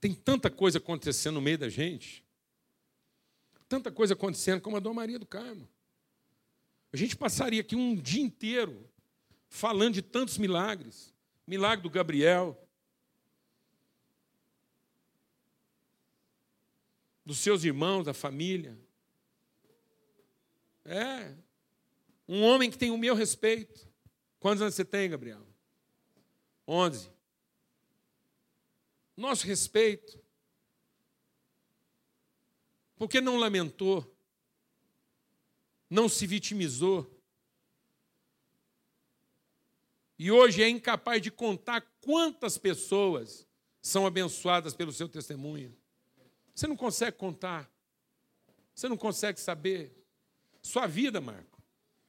Tem 0.00 0.12
tanta 0.14 0.50
coisa 0.50 0.78
acontecendo 0.78 1.34
no 1.34 1.40
meio 1.40 1.58
da 1.58 1.68
gente. 1.68 2.24
Tanta 3.68 3.92
coisa 3.92 4.14
acontecendo 4.14 4.60
como 4.60 4.76
a 4.76 4.80
Dona 4.80 4.96
Maria 4.96 5.18
do 5.18 5.26
Carmo. 5.26 5.68
A 6.92 6.96
gente 6.96 7.16
passaria 7.16 7.60
aqui 7.60 7.76
um 7.76 7.94
dia 7.94 8.22
inteiro 8.22 8.88
falando 9.48 9.94
de 9.94 10.02
tantos 10.02 10.38
milagres. 10.38 11.14
Milagre 11.46 11.82
do 11.82 11.90
Gabriel. 11.90 12.60
Dos 17.24 17.38
seus 17.38 17.64
irmãos, 17.64 18.04
da 18.04 18.14
família. 18.14 18.78
É. 20.84 21.34
Um 22.28 22.42
homem 22.42 22.70
que 22.70 22.78
tem 22.78 22.90
o 22.90 22.98
meu 22.98 23.14
respeito. 23.14 23.88
Quantos 24.38 24.62
anos 24.62 24.74
você 24.74 24.84
tem, 24.84 25.10
Gabriel? 25.10 25.46
Onze 26.66 27.10
nosso 29.20 29.46
respeito. 29.46 30.18
Por 32.96 33.08
que 33.08 33.20
não 33.20 33.36
lamentou? 33.36 34.09
Não 35.90 36.08
se 36.08 36.26
vitimizou. 36.26 37.20
E 40.16 40.30
hoje 40.30 40.62
é 40.62 40.68
incapaz 40.68 41.20
de 41.20 41.30
contar 41.30 41.80
quantas 42.00 42.56
pessoas 42.56 43.46
são 43.82 44.06
abençoadas 44.06 44.74
pelo 44.74 44.92
seu 44.92 45.08
testemunho. 45.08 45.76
Você 46.54 46.66
não 46.66 46.76
consegue 46.76 47.16
contar. 47.16 47.70
Você 48.74 48.88
não 48.88 48.96
consegue 48.96 49.40
saber. 49.40 49.96
Sua 50.62 50.86
vida, 50.86 51.20
Marco. 51.20 51.60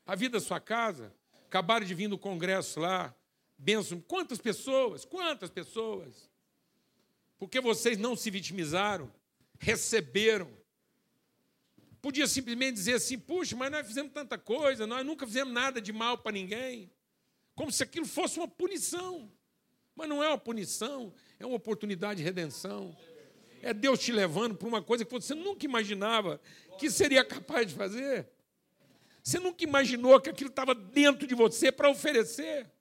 A 0.06 0.16
vida 0.16 0.38
da 0.38 0.46
sua 0.46 0.60
casa. 0.60 1.16
Acabaram 1.46 1.86
de 1.86 1.96
vir 1.96 2.08
no 2.08 2.18
congresso 2.18 2.80
lá. 2.80 3.16
Benção. 3.58 4.02
Quantas 4.02 4.40
pessoas? 4.40 5.06
Quantas 5.06 5.50
pessoas? 5.50 6.30
Porque 7.40 7.60
vocês 7.60 7.98
não 7.98 8.16
se 8.16 8.30
vitimizaram, 8.30 9.12
receberam. 9.60 10.61
Podia 12.02 12.26
simplesmente 12.28 12.76
dizer 12.76 12.96
assim: 12.96 13.18
puxa, 13.18 13.56
mas 13.56 13.72
nós 13.72 13.86
fizemos 13.86 14.12
tanta 14.12 14.38
coisa, 14.38 14.88
nós 14.88 15.06
nunca 15.06 15.26
fizemos 15.28 15.54
nada 15.54 15.80
de 15.80 15.94
mal 15.94 16.18
para 16.18 16.32
ninguém. 16.32 16.92
Como 17.56 17.72
se 17.72 17.84
aquilo 17.84 18.06
fosse 18.06 18.40
uma 18.40 18.48
punição. 18.48 19.32
Mas 19.96 20.10
não 20.10 20.24
é 20.24 20.28
uma 20.28 20.38
punição, 20.38 21.14
é 21.38 21.46
uma 21.46 21.56
oportunidade 21.56 22.18
de 22.18 22.24
redenção. 22.24 22.96
É 23.62 23.74
Deus 23.74 24.00
te 24.00 24.12
levando 24.12 24.56
para 24.56 24.68
uma 24.68 24.82
coisa 24.82 25.06
que 25.06 25.12
você 25.12 25.36
nunca 25.36 25.66
imaginava 25.66 26.42
que 26.80 26.90
seria 26.90 27.24
capaz 27.24 27.68
de 27.68 27.76
fazer. 27.76 28.28
Você 29.22 29.38
nunca 29.38 29.64
imaginou 29.64 30.20
que 30.20 30.30
aquilo 30.30 30.50
estava 30.50 30.74
dentro 30.74 31.28
de 31.28 31.36
você 31.36 31.72
para 31.72 31.90
oferecer. 31.90 32.72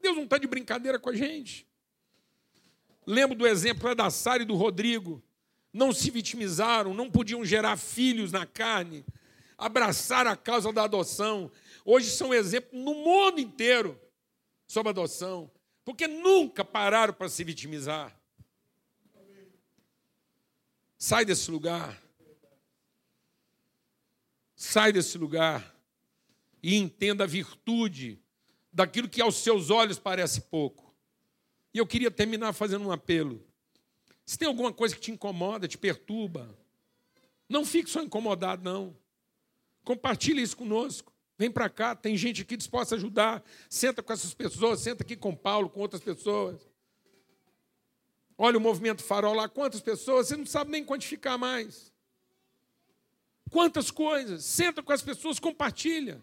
Deus 0.00 0.16
não 0.16 0.24
está 0.24 0.38
de 0.38 0.46
brincadeira 0.46 0.98
com 0.98 1.10
a 1.10 1.14
gente. 1.14 1.66
Lembro 3.06 3.36
do 3.36 3.46
exemplo 3.46 3.94
da 3.94 4.10
Sara 4.10 4.42
e 4.42 4.46
do 4.46 4.56
Rodrigo. 4.56 5.22
Não 5.72 5.92
se 5.92 6.10
vitimizaram, 6.10 6.94
não 6.94 7.10
podiam 7.10 7.44
gerar 7.44 7.76
filhos 7.76 8.32
na 8.32 8.46
carne, 8.46 9.04
abraçaram 9.56 10.30
a 10.30 10.36
causa 10.36 10.72
da 10.72 10.84
adoção. 10.84 11.50
Hoje 11.84 12.10
são 12.10 12.32
exemplos 12.32 12.82
no 12.82 12.94
mundo 12.94 13.40
inteiro 13.40 14.00
sobre 14.66 14.90
adoção, 14.90 15.50
porque 15.84 16.06
nunca 16.06 16.64
pararam 16.64 17.12
para 17.12 17.28
se 17.28 17.44
vitimizar. 17.44 18.18
Sai 20.96 21.24
desse 21.24 21.50
lugar. 21.50 22.02
Sai 24.56 24.92
desse 24.92 25.16
lugar 25.16 25.74
e 26.60 26.76
entenda 26.76 27.24
a 27.24 27.26
virtude 27.26 28.20
daquilo 28.72 29.08
que 29.08 29.22
aos 29.22 29.36
seus 29.36 29.70
olhos 29.70 29.98
parece 29.98 30.42
pouco. 30.42 30.94
E 31.72 31.78
eu 31.78 31.86
queria 31.86 32.10
terminar 32.10 32.52
fazendo 32.52 32.86
um 32.86 32.90
apelo. 32.90 33.47
Se 34.28 34.36
tem 34.36 34.46
alguma 34.46 34.70
coisa 34.70 34.94
que 34.94 35.00
te 35.00 35.10
incomoda, 35.10 35.66
te 35.66 35.78
perturba, 35.78 36.54
não 37.48 37.64
fique 37.64 37.88
só 37.88 38.02
incomodado, 38.02 38.62
não. 38.62 38.94
Compartilhe 39.82 40.42
isso 40.42 40.54
conosco. 40.54 41.10
Vem 41.38 41.50
para 41.50 41.70
cá, 41.70 41.96
tem 41.96 42.14
gente 42.14 42.42
aqui 42.42 42.54
disposta 42.54 42.94
a 42.94 42.98
ajudar. 42.98 43.42
Senta 43.70 44.02
com 44.02 44.12
essas 44.12 44.34
pessoas, 44.34 44.80
senta 44.80 45.02
aqui 45.02 45.16
com 45.16 45.34
Paulo, 45.34 45.70
com 45.70 45.80
outras 45.80 46.02
pessoas. 46.02 46.60
Olha 48.36 48.58
o 48.58 48.60
movimento 48.60 49.02
farol 49.02 49.32
lá, 49.32 49.48
quantas 49.48 49.80
pessoas, 49.80 50.28
você 50.28 50.36
não 50.36 50.44
sabe 50.44 50.72
nem 50.72 50.84
quantificar 50.84 51.38
mais. 51.38 51.90
Quantas 53.50 53.90
coisas. 53.90 54.44
Senta 54.44 54.82
com 54.82 54.92
as 54.92 55.00
pessoas, 55.00 55.38
compartilha. 55.38 56.22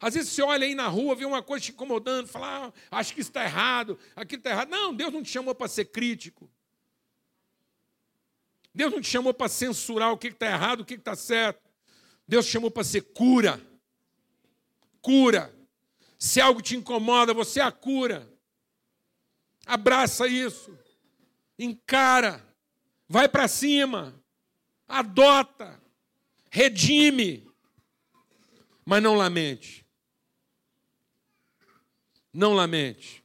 Às 0.00 0.14
vezes 0.14 0.32
você 0.32 0.42
olha 0.42 0.66
aí 0.66 0.74
na 0.74 0.88
rua, 0.88 1.14
vê 1.14 1.24
uma 1.24 1.44
coisa 1.44 1.66
te 1.66 1.70
incomodando, 1.70 2.26
fala, 2.26 2.74
ah, 2.90 2.98
acho 2.98 3.14
que 3.14 3.20
isso 3.20 3.30
está 3.30 3.44
errado, 3.44 3.96
aquilo 4.16 4.40
está 4.40 4.50
errado. 4.50 4.68
Não, 4.68 4.92
Deus 4.92 5.12
não 5.12 5.22
te 5.22 5.30
chamou 5.30 5.54
para 5.54 5.68
ser 5.68 5.84
crítico. 5.84 6.50
Deus 8.74 8.92
não 8.92 9.00
te 9.00 9.08
chamou 9.08 9.34
para 9.34 9.48
censurar 9.48 10.12
o 10.12 10.18
que 10.18 10.28
está 10.28 10.46
errado, 10.46 10.80
o 10.80 10.84
que 10.84 10.94
está 10.94 11.16
certo. 11.16 11.60
Deus 12.26 12.46
te 12.46 12.52
chamou 12.52 12.70
para 12.70 12.84
ser 12.84 13.02
cura. 13.02 13.60
Cura. 15.02 15.54
Se 16.18 16.40
algo 16.40 16.62
te 16.62 16.76
incomoda, 16.76 17.34
você 17.34 17.60
a 17.60 17.72
cura. 17.72 18.30
Abraça 19.66 20.26
isso. 20.28 20.76
Encara. 21.58 22.46
Vai 23.08 23.28
para 23.28 23.48
cima. 23.48 24.14
Adota. 24.86 25.80
Redime. 26.50 27.48
Mas 28.84 29.02
não 29.02 29.14
lamente. 29.14 29.86
Não 32.32 32.52
lamente. 32.52 33.24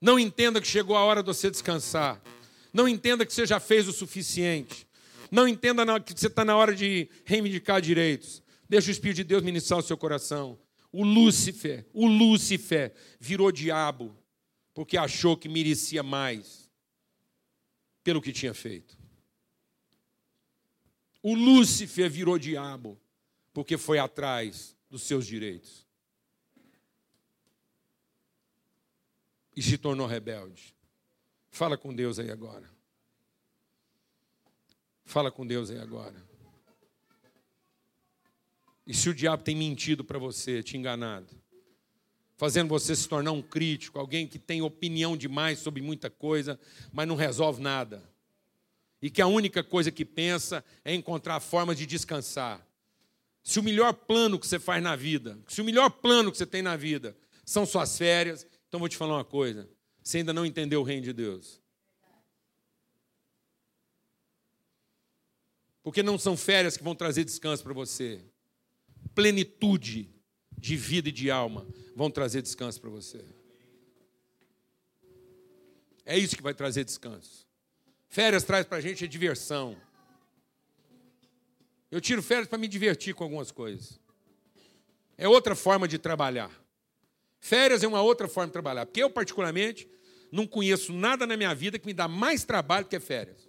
Não 0.00 0.18
entenda 0.18 0.60
que 0.60 0.66
chegou 0.66 0.96
a 0.96 1.04
hora 1.04 1.22
de 1.22 1.26
você 1.26 1.50
descansar. 1.50 2.20
Não 2.72 2.88
entenda 2.88 3.26
que 3.26 3.32
você 3.32 3.46
já 3.46 3.60
fez 3.60 3.86
o 3.86 3.92
suficiente. 3.92 4.86
Não 5.30 5.46
entenda 5.46 6.00
que 6.00 6.12
você 6.12 6.26
está 6.26 6.44
na 6.44 6.56
hora 6.56 6.74
de 6.74 7.08
reivindicar 7.24 7.80
direitos. 7.80 8.42
Deixa 8.68 8.88
o 8.88 8.92
Espírito 8.92 9.18
de 9.18 9.24
Deus 9.24 9.42
ministrar 9.42 9.78
o 9.78 9.82
seu 9.82 9.96
coração. 9.96 10.58
O 10.90 11.04
Lúcifer, 11.04 11.86
o 11.92 12.06
Lúcifer 12.06 12.94
virou 13.18 13.50
diabo 13.50 14.16
porque 14.74 14.96
achou 14.96 15.36
que 15.36 15.48
merecia 15.48 16.02
mais 16.02 16.70
pelo 18.02 18.20
que 18.20 18.32
tinha 18.32 18.54
feito. 18.54 18.96
O 21.22 21.34
Lúcifer 21.34 22.10
virou 22.10 22.38
diabo 22.38 23.00
porque 23.52 23.76
foi 23.76 23.98
atrás 23.98 24.76
dos 24.90 25.02
seus 25.02 25.26
direitos. 25.26 25.86
e 29.56 29.62
se 29.62 29.78
tornou 29.78 30.06
rebelde. 30.06 30.74
Fala 31.52 31.76
com 31.76 31.94
Deus 31.94 32.18
aí 32.18 32.30
agora. 32.30 32.68
Fala 35.04 35.30
com 35.30 35.46
Deus 35.46 35.70
aí 35.70 35.78
agora. 35.78 36.16
E 38.86 38.94
se 38.94 39.10
o 39.10 39.14
diabo 39.14 39.44
tem 39.44 39.54
mentido 39.54 40.02
para 40.02 40.18
você, 40.18 40.62
te 40.62 40.78
enganado, 40.78 41.28
fazendo 42.38 42.68
você 42.68 42.96
se 42.96 43.06
tornar 43.06 43.32
um 43.32 43.42
crítico, 43.42 43.98
alguém 43.98 44.26
que 44.26 44.38
tem 44.38 44.62
opinião 44.62 45.14
demais 45.14 45.58
sobre 45.58 45.82
muita 45.82 46.08
coisa, 46.08 46.58
mas 46.90 47.06
não 47.06 47.14
resolve 47.14 47.60
nada, 47.60 48.02
e 49.00 49.10
que 49.10 49.20
a 49.20 49.26
única 49.26 49.62
coisa 49.62 49.90
que 49.90 50.06
pensa 50.06 50.64
é 50.82 50.94
encontrar 50.94 51.38
formas 51.38 51.76
de 51.76 51.84
descansar. 51.84 52.66
Se 53.42 53.60
o 53.60 53.62
melhor 53.62 53.92
plano 53.92 54.38
que 54.38 54.46
você 54.46 54.58
faz 54.58 54.82
na 54.82 54.96
vida, 54.96 55.38
se 55.46 55.60
o 55.60 55.64
melhor 55.64 55.90
plano 55.90 56.32
que 56.32 56.38
você 56.38 56.46
tem 56.46 56.62
na 56.62 56.76
vida 56.76 57.14
são 57.44 57.66
suas 57.66 57.98
férias, 57.98 58.46
então 58.66 58.80
vou 58.80 58.88
te 58.88 58.96
falar 58.96 59.16
uma 59.16 59.24
coisa: 59.24 59.68
você 60.02 60.18
ainda 60.18 60.32
não 60.32 60.44
entendeu 60.44 60.80
o 60.80 60.84
reino 60.84 61.04
de 61.04 61.12
Deus. 61.12 61.60
Porque 65.82 66.02
não 66.02 66.18
são 66.18 66.36
férias 66.36 66.76
que 66.76 66.84
vão 66.84 66.94
trazer 66.94 67.24
descanso 67.24 67.62
para 67.62 67.72
você. 67.72 68.24
Plenitude 69.14 70.08
de 70.56 70.76
vida 70.76 71.08
e 71.08 71.12
de 71.12 71.30
alma 71.30 71.66
vão 71.94 72.10
trazer 72.10 72.40
descanso 72.40 72.80
para 72.80 72.90
você. 72.90 73.24
É 76.04 76.16
isso 76.16 76.36
que 76.36 76.42
vai 76.42 76.54
trazer 76.54 76.84
descanso. 76.84 77.46
Férias 78.08 78.44
traz 78.44 78.66
para 78.66 78.78
a 78.78 78.80
gente 78.80 79.04
a 79.04 79.08
diversão. 79.08 79.76
Eu 81.90 82.00
tiro 82.00 82.22
férias 82.22 82.48
para 82.48 82.58
me 82.58 82.68
divertir 82.68 83.14
com 83.14 83.24
algumas 83.24 83.50
coisas. 83.50 84.00
É 85.16 85.28
outra 85.28 85.54
forma 85.54 85.86
de 85.86 85.98
trabalhar. 85.98 86.61
Férias 87.42 87.82
é 87.82 87.88
uma 87.88 88.00
outra 88.00 88.28
forma 88.28 88.46
de 88.46 88.52
trabalhar. 88.52 88.86
Porque 88.86 89.02
eu, 89.02 89.10
particularmente, 89.10 89.88
não 90.30 90.46
conheço 90.46 90.92
nada 90.92 91.26
na 91.26 91.36
minha 91.36 91.52
vida 91.52 91.76
que 91.76 91.84
me 91.84 91.92
dá 91.92 92.06
mais 92.06 92.44
trabalho 92.44 92.86
que 92.86 93.00
férias. 93.00 93.48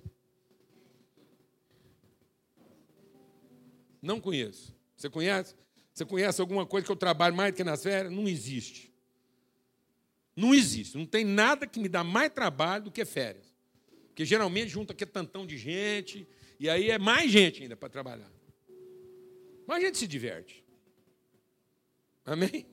Não 4.01 4.19
conheço. 4.19 4.75
Você 4.97 5.11
conhece? 5.11 5.55
Você 5.93 6.03
conhece 6.05 6.41
alguma 6.41 6.65
coisa 6.65 6.87
que 6.87 6.91
eu 6.91 6.95
trabalho 6.95 7.35
mais 7.35 7.53
do 7.53 7.55
que 7.55 7.63
nas 7.63 7.83
férias? 7.83 8.11
Não 8.11 8.27
existe. 8.27 8.91
Não 10.35 10.55
existe. 10.55 10.97
Não 10.97 11.05
tem 11.05 11.23
nada 11.23 11.67
que 11.67 11.79
me 11.79 11.87
dá 11.87 12.03
mais 12.03 12.33
trabalho 12.33 12.85
do 12.85 12.91
que 12.91 13.05
férias. 13.05 13.53
Porque 14.07 14.25
geralmente 14.25 14.69
junta 14.69 14.91
aqui 14.91 15.05
tantão 15.05 15.45
de 15.45 15.55
gente, 15.55 16.27
e 16.59 16.67
aí 16.67 16.89
é 16.89 16.97
mais 16.97 17.31
gente 17.31 17.61
ainda 17.61 17.77
para 17.77 17.89
trabalhar. 17.89 18.31
Mas 19.67 19.83
a 19.83 19.85
gente 19.85 19.99
se 19.99 20.07
diverte. 20.07 20.63
Amém? 22.25 22.72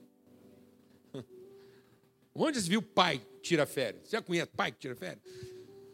Onde 2.33 2.61
você 2.61 2.69
viu 2.69 2.81
pai 2.81 3.25
tira 3.41 3.65
férias? 3.65 4.07
Você 4.07 4.11
já 4.11 4.21
conhece 4.21 4.51
pai 4.51 4.71
que 4.71 4.79
tira 4.79 4.95
férias? 4.95 5.23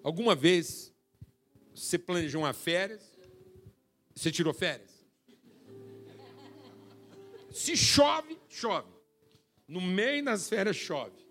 Alguma 0.03 0.35
vez 0.35 0.93
você 1.73 1.97
planejou 1.97 2.41
uma 2.41 2.53
férias? 2.53 3.03
Você 4.15 4.31
tirou 4.31 4.53
férias? 4.53 4.91
Se 7.51 7.75
chove, 7.75 8.37
chove. 8.49 8.91
No 9.67 9.81
meio 9.81 10.23
das 10.23 10.47
férias 10.47 10.75
chove. 10.75 11.25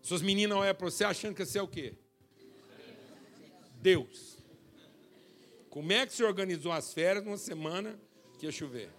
Suas 0.00 0.22
meninas 0.22 0.56
olham 0.56 0.74
para 0.74 0.90
você 0.90 1.04
achando 1.04 1.34
que 1.34 1.44
você 1.44 1.58
é 1.58 1.62
o 1.62 1.68
quê? 1.68 1.94
Deus. 3.74 4.38
Como 5.68 5.92
é 5.92 6.06
que 6.06 6.12
você 6.12 6.24
organizou 6.24 6.72
as 6.72 6.92
férias 6.92 7.24
numa 7.24 7.36
semana 7.36 7.98
que 8.38 8.46
ia 8.46 8.52
chover? 8.52 8.90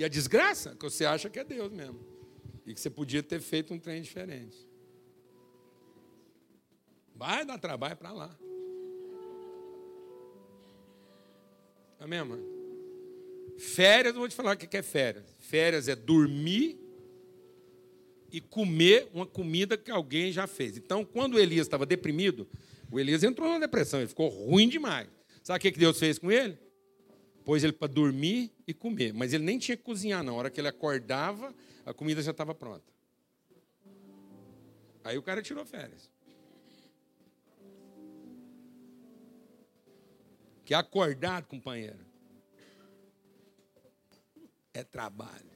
E 0.00 0.04
a 0.04 0.08
desgraça, 0.08 0.74
que 0.74 0.82
você 0.82 1.04
acha 1.04 1.28
que 1.28 1.38
é 1.38 1.44
Deus 1.44 1.70
mesmo. 1.70 2.00
E 2.64 2.72
que 2.72 2.80
você 2.80 2.88
podia 2.88 3.22
ter 3.22 3.38
feito 3.38 3.74
um 3.74 3.78
trem 3.78 4.00
diferente. 4.00 4.56
Vai 7.14 7.44
dar 7.44 7.58
trabalho 7.58 7.98
para 7.98 8.10
lá. 8.10 8.34
Amém, 11.98 12.24
mãe? 12.24 12.40
Férias, 13.58 14.14
vou 14.14 14.26
te 14.26 14.34
falar 14.34 14.54
o 14.54 14.56
que 14.56 14.74
é 14.74 14.80
férias. 14.80 15.36
Férias 15.38 15.86
é 15.86 15.94
dormir 15.94 16.80
e 18.32 18.40
comer 18.40 19.06
uma 19.12 19.26
comida 19.26 19.76
que 19.76 19.90
alguém 19.90 20.32
já 20.32 20.46
fez. 20.46 20.78
Então, 20.78 21.04
quando 21.04 21.34
o 21.34 21.38
Elias 21.38 21.66
estava 21.66 21.84
deprimido, 21.84 22.48
o 22.90 22.98
Elias 22.98 23.22
entrou 23.22 23.50
na 23.50 23.58
depressão, 23.58 24.00
ele 24.00 24.08
ficou 24.08 24.30
ruim 24.30 24.66
demais. 24.66 25.08
Sabe 25.42 25.58
o 25.58 25.60
que 25.60 25.78
Deus 25.78 25.98
fez 25.98 26.18
com 26.18 26.32
ele? 26.32 26.56
Pôs 27.44 27.64
ele 27.64 27.72
para 27.72 27.88
dormir 27.88 28.52
e 28.66 28.74
comer. 28.74 29.12
Mas 29.12 29.32
ele 29.32 29.44
nem 29.44 29.58
tinha 29.58 29.76
que 29.76 29.82
cozinhar, 29.82 30.22
não. 30.22 30.34
Na 30.34 30.38
hora 30.38 30.50
que 30.50 30.60
ele 30.60 30.68
acordava, 30.68 31.54
a 31.84 31.92
comida 31.92 32.22
já 32.22 32.30
estava 32.30 32.54
pronta. 32.54 32.92
Aí 35.02 35.16
o 35.16 35.22
cara 35.22 35.42
tirou 35.42 35.64
férias. 35.64 36.10
Que 40.64 40.74
acordado, 40.74 41.46
companheiro, 41.46 41.98
é 44.72 44.84
trabalho. 44.84 45.50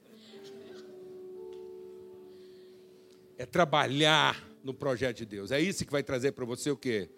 É 3.37 3.45
trabalhar 3.45 4.45
no 4.63 4.73
projeto 4.73 5.17
de 5.17 5.25
Deus. 5.25 5.51
É 5.51 5.59
isso 5.61 5.85
que 5.85 5.91
vai 5.91 6.03
trazer 6.03 6.31
para 6.31 6.43
você 6.43 6.69
o 6.71 6.75
quê? 6.75 7.09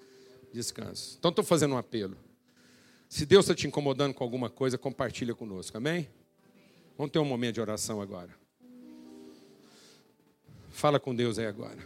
Descanso. 0.52 1.16
Então 1.18 1.30
estou 1.30 1.44
fazendo 1.44 1.74
um 1.74 1.78
apelo. 1.78 2.18
Se 3.10 3.26
Deus 3.26 3.46
está 3.46 3.56
te 3.56 3.68
incomodando 3.68 4.14
com 4.14 4.24
alguma 4.24 4.50
coisa, 4.50 4.78
compartilha 4.78 5.34
conosco, 5.34 5.78
amém? 5.78 6.10
Vamos 6.98 7.12
ter 7.12 7.20
um 7.20 7.26
momento 7.26 7.56
de 7.56 7.62
oração 7.62 8.02
agora. 8.02 8.36
Fala 10.70 11.00
com 11.00 11.16
Deus 11.16 11.40
aí 11.40 11.46
agora. 11.46 11.78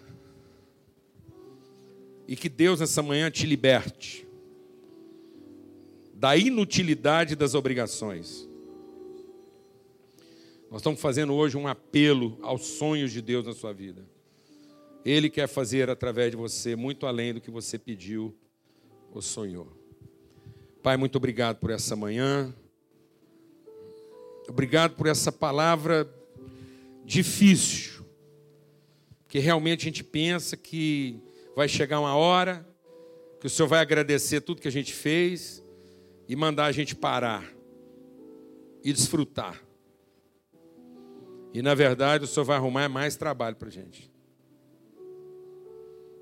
E 2.28 2.36
que 2.36 2.50
Deus 2.50 2.80
nessa 2.80 3.04
manhã 3.04 3.30
te 3.30 3.46
liberte 3.46 4.28
da 6.14 6.38
inutilidade 6.38 7.36
das 7.36 7.56
obrigações. 7.56 8.48
Nós 10.70 10.82
estamos 10.82 11.02
fazendo 11.02 11.34
hoje 11.34 11.58
um 11.58 11.68
apelo 11.68 12.38
aos 12.42 12.66
sonhos 12.66 13.12
de 13.12 13.22
Deus 13.22 13.46
na 13.46 13.54
sua 13.54 13.74
vida. 13.74 14.06
Ele 15.04 15.30
quer 15.30 15.48
fazer 15.48 15.90
através 15.90 16.32
de 16.32 16.38
você 16.38 16.76
muito 16.76 17.06
além 17.06 17.34
do 17.34 17.42
que 17.42 17.52
você 17.52 17.78
pediu 17.78 18.36
ou 19.12 19.22
sonhou. 19.22 19.81
Pai, 20.82 20.98
muito 20.98 21.16
obrigado 21.16 21.58
por 21.58 21.70
essa 21.70 21.96
manhã. 21.96 22.52
Obrigado 24.50 24.96
por 24.96 25.06
essa 25.06 25.32
palavra 25.32 26.12
difícil. 27.06 28.04
Que 29.28 29.38
realmente 29.38 29.82
a 29.82 29.84
gente 29.84 30.04
pensa 30.04 30.58
que 30.58 31.22
vai 31.56 31.68
chegar 31.68 32.00
uma 32.00 32.16
hora 32.16 32.68
que 33.40 33.46
o 33.46 33.50
Senhor 33.50 33.68
vai 33.68 33.80
agradecer 33.80 34.42
tudo 34.42 34.62
que 34.62 34.68
a 34.68 34.72
gente 34.72 34.92
fez 34.92 35.64
e 36.28 36.36
mandar 36.36 36.66
a 36.66 36.72
gente 36.72 36.96
parar 36.96 37.46
e 38.84 38.92
desfrutar. 38.92 39.64
E 41.54 41.62
na 41.62 41.76
verdade 41.76 42.24
o 42.24 42.28
Senhor 42.28 42.46
vai 42.46 42.58
arrumar 42.58 42.90
mais 42.90 43.16
trabalho 43.16 43.56
para 43.56 43.68
a 43.68 43.72
gente. 43.72 44.12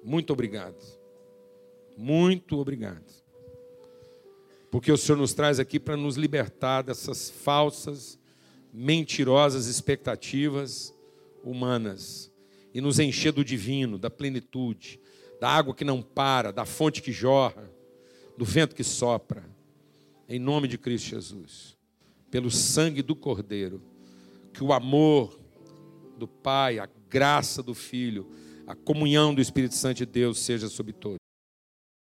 Muito 0.04 0.34
obrigado. 0.34 0.84
Muito 1.98 2.58
obrigado. 2.58 3.19
Porque 4.72 4.92
o 4.92 4.98
Senhor 4.98 5.18
nos 5.18 5.34
traz 5.34 5.60
aqui 5.60 5.80
para 5.80 5.98
nos 5.98 6.16
libertar 6.16 6.84
dessas 6.84 7.30
falsas, 7.30 8.20
mentirosas 8.72 9.66
expectativas 9.66 10.94
humanas 11.44 12.32
e 12.74 12.80
nos 12.82 13.00
encher 13.00 13.32
do 13.32 13.44
divino, 13.44 13.98
da 13.98 14.10
plenitude, 14.10 15.00
da 15.40 15.50
água 15.50 15.74
que 15.74 15.84
não 15.84 16.02
para, 16.02 16.52
da 16.52 16.66
fonte 16.66 17.02
que 17.02 17.12
jorra, 17.12 17.70
do 18.38 18.46
vento 18.46 18.76
que 18.76 18.84
sopra. 18.84 19.44
Em 20.28 20.38
nome 20.38 20.68
de 20.68 20.78
Cristo 20.78 21.10
Jesus, 21.10 21.76
pelo 22.30 22.52
sangue 22.52 23.02
do 23.02 23.16
Cordeiro, 23.16 23.82
que 24.54 24.64
o 24.64 24.72
amor 24.72 25.40
do 26.18 26.28
Pai, 26.28 26.78
a 26.78 26.88
graça 27.10 27.64
do 27.64 27.74
Filho, 27.74 28.30
a 28.68 28.76
comunhão 28.76 29.34
do 29.34 29.42
Espírito 29.42 29.74
Santo 29.74 29.98
de 29.98 30.06
Deus 30.06 30.38
seja 30.40 30.70
sobre 30.70 30.94
todos. 30.94 31.19